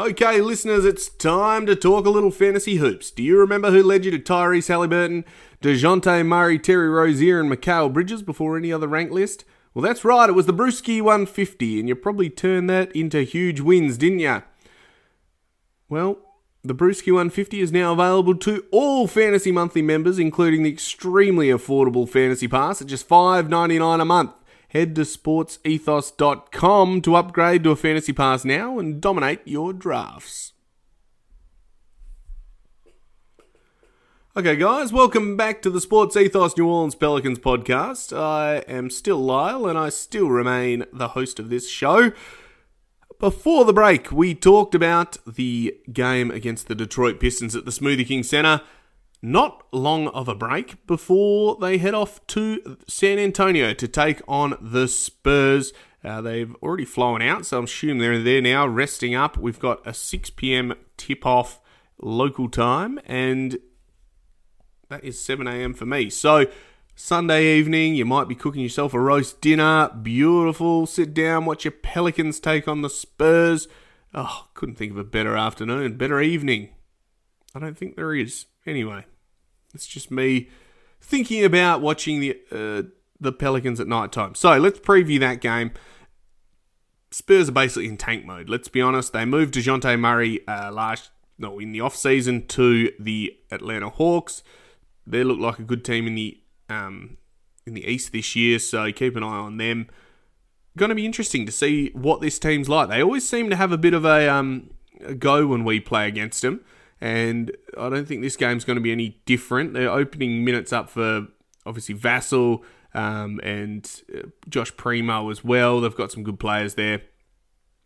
Okay, 0.00 0.40
listeners, 0.40 0.86
it's 0.86 1.10
time 1.10 1.66
to 1.66 1.76
talk 1.76 2.06
a 2.06 2.10
little 2.10 2.30
fantasy 2.30 2.76
hoops. 2.76 3.10
Do 3.10 3.22
you 3.22 3.38
remember 3.38 3.70
who 3.70 3.82
led 3.82 4.06
you 4.06 4.10
to 4.12 4.18
Tyrese 4.18 4.68
Halliburton, 4.68 5.26
DeJounte 5.60 6.24
Murray, 6.24 6.58
Terry 6.58 6.88
Rozier, 6.88 7.38
and 7.38 7.52
Mikal 7.52 7.92
Bridges 7.92 8.22
before 8.22 8.56
any 8.56 8.72
other 8.72 8.88
rank 8.88 9.10
list? 9.10 9.44
Well, 9.74 9.82
that's 9.82 10.02
right, 10.02 10.30
it 10.30 10.32
was 10.32 10.46
the 10.46 10.54
Brewski 10.54 11.02
150, 11.02 11.80
and 11.80 11.86
you 11.86 11.94
probably 11.94 12.30
turned 12.30 12.70
that 12.70 12.90
into 12.96 13.24
huge 13.24 13.60
wins, 13.60 13.98
didn't 13.98 14.20
you? 14.20 14.42
Well, 15.90 16.16
the 16.64 16.74
Brewski 16.74 17.12
150 17.12 17.60
is 17.60 17.70
now 17.70 17.92
available 17.92 18.36
to 18.36 18.64
all 18.72 19.06
Fantasy 19.06 19.52
Monthly 19.52 19.82
members, 19.82 20.18
including 20.18 20.62
the 20.62 20.72
extremely 20.72 21.48
affordable 21.48 22.08
Fantasy 22.08 22.48
Pass 22.48 22.80
at 22.80 22.86
just 22.86 23.06
$5.99 23.06 24.00
a 24.00 24.04
month. 24.06 24.32
Head 24.70 24.94
to 24.94 25.00
sportsethos.com 25.00 27.02
to 27.02 27.16
upgrade 27.16 27.64
to 27.64 27.72
a 27.72 27.76
Fantasy 27.76 28.12
Pass 28.12 28.44
now 28.44 28.78
and 28.78 29.00
dominate 29.00 29.40
your 29.44 29.72
drafts. 29.72 30.52
Okay, 34.36 34.54
guys, 34.54 34.92
welcome 34.92 35.36
back 35.36 35.60
to 35.62 35.70
the 35.70 35.80
Sports 35.80 36.16
Ethos 36.16 36.56
New 36.56 36.68
Orleans 36.68 36.94
Pelicans 36.94 37.40
podcast. 37.40 38.16
I 38.16 38.58
am 38.68 38.90
still 38.90 39.18
Lyle 39.18 39.66
and 39.66 39.76
I 39.76 39.88
still 39.88 40.28
remain 40.28 40.84
the 40.92 41.08
host 41.08 41.40
of 41.40 41.50
this 41.50 41.68
show. 41.68 42.12
Before 43.18 43.64
the 43.64 43.72
break, 43.72 44.12
we 44.12 44.36
talked 44.36 44.76
about 44.76 45.18
the 45.26 45.76
game 45.92 46.30
against 46.30 46.68
the 46.68 46.76
Detroit 46.76 47.18
Pistons 47.18 47.56
at 47.56 47.64
the 47.64 47.72
Smoothie 47.72 48.06
King 48.06 48.22
Center 48.22 48.60
not 49.22 49.66
long 49.72 50.08
of 50.08 50.28
a 50.28 50.34
break 50.34 50.86
before 50.86 51.56
they 51.60 51.78
head 51.78 51.94
off 51.94 52.26
to 52.28 52.78
San 52.86 53.18
Antonio 53.18 53.74
to 53.74 53.88
take 53.88 54.22
on 54.26 54.56
the 54.60 54.88
Spurs. 54.88 55.72
Uh, 56.02 56.20
they've 56.22 56.54
already 56.62 56.86
flown 56.86 57.20
out, 57.20 57.44
so 57.44 57.58
I'm 57.58 57.64
assuming 57.64 57.98
they're 57.98 58.22
there 58.22 58.40
now, 58.40 58.66
resting 58.66 59.14
up. 59.14 59.36
We've 59.36 59.58
got 59.58 59.86
a 59.86 59.92
6 59.92 60.30
p.m. 60.30 60.74
tip 60.96 61.26
off 61.26 61.60
local 62.00 62.48
time, 62.48 62.98
and 63.04 63.58
that 64.88 65.04
is 65.04 65.22
7 65.22 65.46
a.m. 65.46 65.74
for 65.74 65.84
me. 65.84 66.08
So, 66.08 66.46
Sunday 66.94 67.58
evening, 67.58 67.94
you 67.94 68.06
might 68.06 68.28
be 68.28 68.34
cooking 68.34 68.62
yourself 68.62 68.94
a 68.94 69.00
roast 69.00 69.40
dinner. 69.42 69.90
Beautiful. 70.02 70.86
Sit 70.86 71.12
down, 71.12 71.44
watch 71.44 71.64
your 71.64 71.72
Pelicans 71.72 72.40
take 72.40 72.66
on 72.66 72.80
the 72.80 72.90
Spurs. 72.90 73.68
Oh, 74.14 74.48
couldn't 74.54 74.76
think 74.76 74.92
of 74.92 74.98
a 74.98 75.04
better 75.04 75.36
afternoon, 75.36 75.96
better 75.96 76.20
evening. 76.20 76.70
I 77.54 77.58
don't 77.58 77.76
think 77.76 77.96
there 77.96 78.14
is. 78.14 78.46
Anyway, 78.66 79.04
it's 79.74 79.86
just 79.86 80.10
me 80.10 80.48
thinking 81.00 81.44
about 81.44 81.80
watching 81.80 82.20
the 82.20 82.38
uh, 82.52 82.82
the 83.20 83.32
Pelicans 83.32 83.80
at 83.80 83.86
night 83.86 84.12
time. 84.12 84.34
So 84.34 84.56
let's 84.56 84.78
preview 84.78 85.20
that 85.20 85.40
game. 85.40 85.72
Spurs 87.10 87.48
are 87.48 87.52
basically 87.52 87.88
in 87.88 87.96
tank 87.96 88.24
mode. 88.24 88.48
Let's 88.48 88.68
be 88.68 88.80
honest. 88.80 89.12
They 89.12 89.24
moved 89.24 89.54
Dejounte 89.54 89.98
Murray 89.98 90.46
uh, 90.46 90.70
last 90.72 91.10
no 91.38 91.58
in 91.58 91.72
the 91.72 91.80
off 91.80 91.96
season 91.96 92.46
to 92.48 92.92
the 92.98 93.36
Atlanta 93.50 93.88
Hawks. 93.88 94.42
They 95.06 95.24
look 95.24 95.40
like 95.40 95.58
a 95.58 95.64
good 95.64 95.84
team 95.84 96.06
in 96.06 96.14
the 96.14 96.40
um, 96.68 97.16
in 97.66 97.74
the 97.74 97.84
East 97.84 98.12
this 98.12 98.36
year, 98.36 98.58
so 98.58 98.92
keep 98.92 99.16
an 99.16 99.22
eye 99.22 99.26
on 99.26 99.56
them. 99.56 99.88
Going 100.76 100.90
to 100.90 100.94
be 100.94 101.04
interesting 101.04 101.46
to 101.46 101.52
see 101.52 101.90
what 101.94 102.20
this 102.20 102.38
team's 102.38 102.68
like. 102.68 102.88
They 102.88 103.02
always 103.02 103.28
seem 103.28 103.50
to 103.50 103.56
have 103.56 103.72
a 103.72 103.78
bit 103.78 103.92
of 103.92 104.04
a, 104.04 104.28
um, 104.28 104.70
a 105.04 105.14
go 105.14 105.46
when 105.46 105.64
we 105.64 105.80
play 105.80 106.06
against 106.06 106.42
them 106.42 106.64
and 107.00 107.56
I 107.78 107.88
don't 107.88 108.06
think 108.06 108.22
this 108.22 108.36
game's 108.36 108.64
going 108.64 108.76
to 108.76 108.82
be 108.82 108.92
any 108.92 109.20
different. 109.24 109.72
They're 109.72 109.90
opening 109.90 110.44
minutes 110.44 110.72
up 110.72 110.90
for 110.90 111.28
obviously 111.64 111.94
Vassell 111.94 112.62
um, 112.94 113.40
and 113.42 113.90
uh, 114.14 114.28
Josh 114.48 114.76
Primo 114.76 115.30
as 115.30 115.42
well. 115.42 115.80
They've 115.80 115.94
got 115.94 116.12
some 116.12 116.22
good 116.22 116.38
players 116.38 116.74
there. 116.74 117.02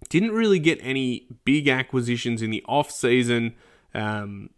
Didn't 0.08 0.32
really 0.32 0.58
get 0.58 0.78
any 0.82 1.28
big 1.44 1.68
acquisitions 1.68 2.42
in 2.42 2.50
the 2.50 2.62
off 2.68 2.90
season, 2.90 3.54
um, 3.94 4.50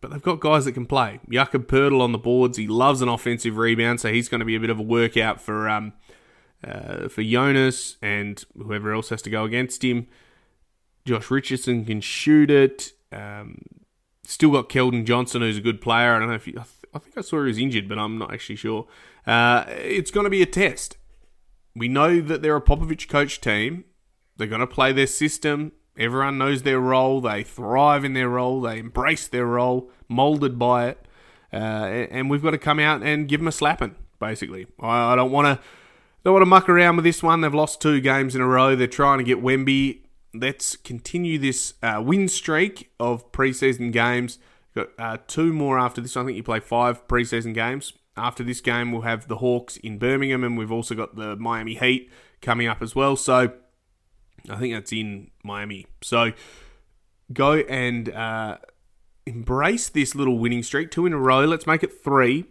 but 0.00 0.10
they've 0.10 0.22
got 0.22 0.40
guys 0.40 0.64
that 0.64 0.72
can 0.72 0.86
play. 0.86 1.20
Jakob 1.30 1.68
Poeltl 1.68 2.00
on 2.00 2.12
the 2.12 2.18
boards. 2.18 2.56
He 2.56 2.66
loves 2.66 3.02
an 3.02 3.08
offensive 3.08 3.58
rebound, 3.58 4.00
so 4.00 4.12
he's 4.12 4.28
going 4.28 4.40
to 4.40 4.44
be 4.44 4.56
a 4.56 4.60
bit 4.60 4.70
of 4.70 4.78
a 4.78 4.82
workout 4.82 5.40
for 5.40 5.68
um, 5.68 5.92
uh, 6.66 7.08
for 7.08 7.22
Jonas 7.22 7.96
and 8.02 8.42
whoever 8.56 8.92
else 8.92 9.10
has 9.10 9.22
to 9.22 9.30
go 9.30 9.44
against 9.44 9.84
him. 9.84 10.08
Josh 11.04 11.30
Richardson 11.30 11.84
can 11.84 12.00
shoot 12.00 12.50
it. 12.50 12.92
Um, 13.12 13.58
still 14.24 14.52
got 14.52 14.68
Keldon 14.68 15.04
Johnson, 15.04 15.42
who's 15.42 15.58
a 15.58 15.62
good 15.62 15.80
player. 15.80 16.14
I 16.14 16.18
don't 16.18 16.28
know 16.28 16.34
if 16.34 16.46
you, 16.46 16.54
I, 16.54 16.62
th- 16.62 16.84
I 16.94 16.98
think 16.98 17.18
I 17.18 17.20
saw 17.20 17.38
he 17.38 17.48
was 17.48 17.58
injured, 17.58 17.88
but 17.88 17.98
I'm 17.98 18.18
not 18.18 18.32
actually 18.32 18.56
sure. 18.56 18.86
Uh, 19.26 19.64
it's 19.68 20.10
going 20.10 20.24
to 20.24 20.30
be 20.30 20.42
a 20.42 20.46
test. 20.46 20.96
We 21.74 21.88
know 21.88 22.20
that 22.20 22.42
they're 22.42 22.56
a 22.56 22.62
Popovich 22.62 23.08
coach 23.08 23.40
team. 23.40 23.84
They're 24.36 24.46
going 24.46 24.60
to 24.60 24.66
play 24.66 24.92
their 24.92 25.06
system. 25.06 25.72
Everyone 25.96 26.38
knows 26.38 26.62
their 26.62 26.80
role. 26.80 27.20
They 27.20 27.42
thrive 27.42 28.04
in 28.04 28.14
their 28.14 28.28
role. 28.28 28.60
They 28.60 28.78
embrace 28.78 29.28
their 29.28 29.46
role, 29.46 29.90
molded 30.08 30.58
by 30.58 30.88
it. 30.88 31.06
Uh, 31.52 32.06
and 32.10 32.30
we've 32.30 32.42
got 32.42 32.52
to 32.52 32.58
come 32.58 32.78
out 32.78 33.02
and 33.02 33.28
give 33.28 33.40
them 33.40 33.48
a 33.48 33.52
slapping. 33.52 33.96
Basically, 34.18 34.66
I, 34.80 35.12
I 35.12 35.16
don't 35.16 35.32
want 35.32 35.46
to 35.46 35.64
don't 36.22 36.34
want 36.34 36.42
to 36.42 36.46
muck 36.46 36.68
around 36.68 36.96
with 36.96 37.04
this 37.04 37.22
one. 37.22 37.40
They've 37.40 37.52
lost 37.52 37.80
two 37.80 38.00
games 38.00 38.34
in 38.34 38.42
a 38.42 38.46
row. 38.46 38.76
They're 38.76 38.86
trying 38.86 39.18
to 39.18 39.24
get 39.24 39.42
Wemby 39.42 40.00
let's 40.32 40.76
continue 40.76 41.38
this 41.38 41.74
uh, 41.82 42.02
win 42.04 42.28
streak 42.28 42.90
of 42.98 43.30
preseason 43.32 43.92
games. 43.92 44.38
Got 44.74 44.88
uh, 44.98 45.16
two 45.26 45.52
more 45.52 45.78
after 45.78 46.00
this. 46.00 46.16
I 46.16 46.24
think 46.24 46.36
you 46.36 46.42
play 46.42 46.60
five 46.60 47.06
preseason 47.08 47.54
games. 47.54 47.92
After 48.16 48.42
this 48.42 48.60
game, 48.60 48.92
we'll 48.92 49.02
have 49.02 49.28
the 49.28 49.38
Hawks 49.38 49.76
in 49.78 49.98
Birmingham, 49.98 50.44
and 50.44 50.58
we've 50.58 50.72
also 50.72 50.94
got 50.94 51.16
the 51.16 51.36
Miami 51.36 51.74
Heat 51.74 52.10
coming 52.42 52.66
up 52.66 52.82
as 52.82 52.94
well. 52.94 53.16
So 53.16 53.52
I 54.48 54.56
think 54.56 54.74
that's 54.74 54.92
in 54.92 55.30
Miami. 55.42 55.86
So 56.02 56.32
go 57.32 57.58
and 57.60 58.08
uh, 58.10 58.58
embrace 59.26 59.88
this 59.88 60.14
little 60.14 60.38
winning 60.38 60.62
streak. 60.62 60.90
Two 60.90 61.06
in 61.06 61.12
a 61.12 61.18
row. 61.18 61.44
Let's 61.44 61.66
make 61.66 61.82
it 61.82 62.02
three. 62.02 62.44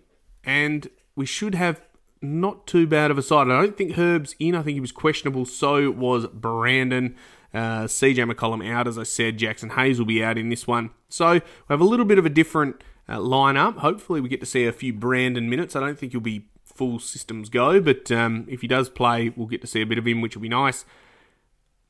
And 0.44 0.90
we 1.16 1.26
should 1.26 1.56
have 1.56 1.82
not 2.22 2.68
too 2.68 2.88
bad 2.88 3.12
of 3.12 3.18
a 3.18 3.22
side. 3.22 3.50
I 3.50 3.62
don't 3.62 3.78
think 3.78 3.94
Herb's 3.94 4.36
in. 4.40 4.56
I 4.56 4.62
think 4.62 4.76
he 4.76 4.82
was 4.82 4.92
questionable. 4.92 5.46
So 5.46 5.92
was 5.92 6.28
Brandon. 6.28 7.16
Uh, 7.54 7.84
CJ 7.84 8.32
McCollum 8.32 8.68
out, 8.68 8.88
as 8.88 8.98
I 8.98 9.04
said. 9.04 9.40
Jaxson 9.40 9.72
Hayes 9.74 9.98
will 9.98 10.06
be 10.06 10.24
out 10.24 10.38
in 10.38 10.50
this 10.50 10.68
one. 10.68 10.92
So 11.10 11.34
we 11.34 11.42
have 11.70 11.82
a 11.82 11.86
little 11.86 12.06
bit 12.06 12.20
of 12.20 12.26
a 12.26 12.30
different 12.30 12.84
uh, 13.08 13.18
lineup. 13.18 13.78
Hopefully, 13.78 14.22
we 14.22 14.30
get 14.30 14.40
to 14.42 14.46
see 14.46 14.66
a 14.66 14.72
few 14.72 14.94
Brandon 14.94 15.50
minutes. 15.50 15.76
I 15.76 15.80
don't 15.80 15.98
think 15.98 16.12
he'll 16.12 16.22
be 16.22 16.48
full 16.64 17.00
systems 17.00 17.50
go, 17.50 17.82
but 17.82 18.12
um, 18.12 18.46
if 18.50 18.62
he 18.62 18.68
does 18.68 18.90
play, 18.90 19.30
we'll 19.36 19.48
get 19.48 19.62
to 19.62 19.68
see 19.68 19.82
a 19.82 19.86
bit 19.86 19.98
of 19.98 20.08
him, 20.08 20.22
which 20.22 20.36
will 20.36 20.44
be 20.44 20.50
nice. 20.50 20.86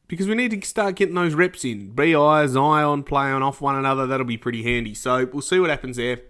Because 0.07 0.27
we 0.27 0.33
need 0.33 0.51
to 0.51 0.67
start 0.67 0.95
getting 0.95 1.13
those 1.13 1.35
reps 1.35 1.63
in. 1.63 1.91
BI, 1.91 2.47
Zion 2.47 3.03
playing 3.03 3.43
off 3.43 3.61
one 3.61 3.75
another. 3.75 4.07
That'll 4.07 4.25
be 4.25 4.37
pretty 4.37 4.63
handy. 4.63 4.95
So 4.95 5.29
we'll 5.31 5.43
see 5.43 5.59
what 5.59 5.69
happens 5.69 5.97
there. 5.97 6.21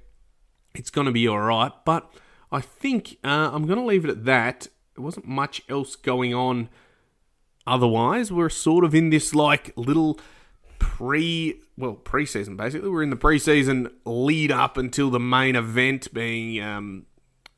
It's 0.75 0.89
going 0.89 1.05
to 1.05 1.13
be 1.13 1.27
all 1.27 1.39
right, 1.39 1.71
but 1.85 2.11
I 2.51 2.61
think 2.61 3.17
uh, 3.23 3.51
I'm 3.53 3.65
going 3.65 3.79
to 3.79 3.85
leave 3.85 4.03
it 4.03 4.11
at 4.11 4.25
that 4.25 4.67
there 4.99 5.05
wasn't 5.05 5.29
much 5.29 5.61
else 5.69 5.95
going 5.95 6.33
on 6.33 6.67
otherwise. 7.69 8.31
We're 8.31 8.49
sort 8.49 8.83
of 8.83 8.93
in 8.95 9.09
this 9.09 9.33
like 9.35 9.71
little 9.77 10.19
pre 10.79 11.61
well 11.77 11.95
preseason 11.95 12.57
basically. 12.57 12.89
We're 12.89 13.03
in 13.03 13.09
the 13.09 13.15
preseason 13.15 13.91
lead 14.05 14.51
up 14.51 14.77
until 14.77 15.09
the 15.09 15.19
main 15.19 15.55
event 15.55 16.13
being 16.13 16.61
um, 16.61 17.05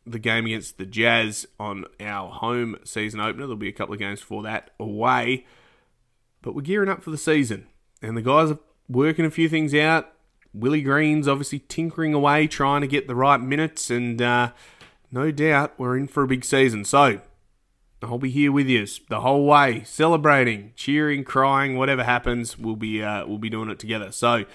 the 0.05 0.19
game 0.19 0.45
against 0.45 0.77
the 0.77 0.85
Jazz 0.85 1.47
on 1.59 1.85
our 1.99 2.31
home 2.31 2.77
season 2.83 3.19
opener. 3.19 3.43
There'll 3.43 3.55
be 3.55 3.69
a 3.69 3.73
couple 3.73 3.93
of 3.93 3.99
games 3.99 4.19
before 4.19 4.43
that 4.43 4.71
away, 4.79 5.45
but 6.41 6.55
we're 6.55 6.61
gearing 6.61 6.89
up 6.89 7.03
for 7.03 7.11
the 7.11 7.17
season, 7.17 7.67
and 8.01 8.17
the 8.17 8.21
guys 8.21 8.51
are 8.51 8.59
working 8.89 9.25
a 9.25 9.31
few 9.31 9.47
things 9.47 9.73
out. 9.73 10.11
Willie 10.53 10.81
Green's 10.81 11.27
obviously 11.27 11.59
tinkering 11.59 12.13
away, 12.13 12.47
trying 12.47 12.81
to 12.81 12.87
get 12.87 13.07
the 13.07 13.15
right 13.15 13.39
minutes, 13.39 13.89
and 13.89 14.21
uh, 14.21 14.51
no 15.11 15.31
doubt 15.31 15.73
we're 15.77 15.97
in 15.97 16.07
for 16.07 16.23
a 16.23 16.27
big 16.27 16.43
season. 16.43 16.83
So 16.83 17.21
I'll 18.09 18.17
be 18.17 18.31
here 18.31 18.51
with 18.51 18.67
you 18.67 18.85
the 19.09 19.21
whole 19.21 19.45
way, 19.45 19.83
celebrating, 19.83 20.73
cheering, 20.75 21.23
crying, 21.23 21.77
whatever 21.77 22.03
happens. 22.03 22.57
We'll 22.57 22.75
be 22.75 23.03
uh, 23.03 23.27
we'll 23.27 23.37
be 23.37 23.49
doing 23.49 23.69
it 23.69 23.79
together. 23.79 24.11
So 24.11 24.45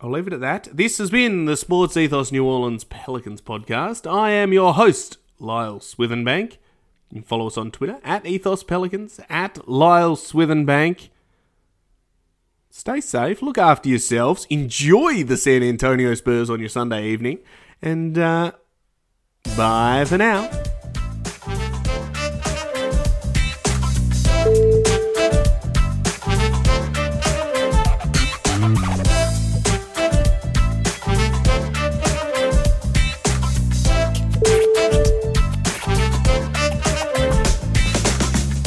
I'll 0.00 0.10
leave 0.10 0.26
it 0.26 0.32
at 0.32 0.40
that. 0.40 0.68
This 0.72 0.98
has 0.98 1.10
been 1.10 1.44
the 1.44 1.56
Sports 1.56 1.96
Ethos 1.96 2.32
New 2.32 2.44
Orleans 2.44 2.84
Pelicans 2.84 3.40
podcast. 3.40 4.10
I 4.10 4.30
am 4.30 4.52
your 4.52 4.74
host, 4.74 5.18
Lyle 5.38 5.80
Swithenbank. 5.80 6.58
You 7.10 7.20
can 7.20 7.22
follow 7.22 7.46
us 7.46 7.56
on 7.56 7.70
Twitter 7.70 8.00
at 8.02 8.26
Ethos 8.26 8.64
Pelicans 8.64 9.20
at 9.28 9.68
Lyle 9.68 10.16
Swithenbank. 10.16 11.10
Stay 12.70 13.02
safe, 13.02 13.42
look 13.42 13.58
after 13.58 13.90
yourselves, 13.90 14.46
enjoy 14.48 15.22
the 15.22 15.36
San 15.36 15.62
Antonio 15.62 16.14
Spurs 16.14 16.48
on 16.48 16.58
your 16.58 16.70
Sunday 16.70 17.06
evening, 17.08 17.40
and 17.82 18.16
uh, 18.16 18.52
bye 19.56 20.06
for 20.06 20.16
now. 20.16 20.50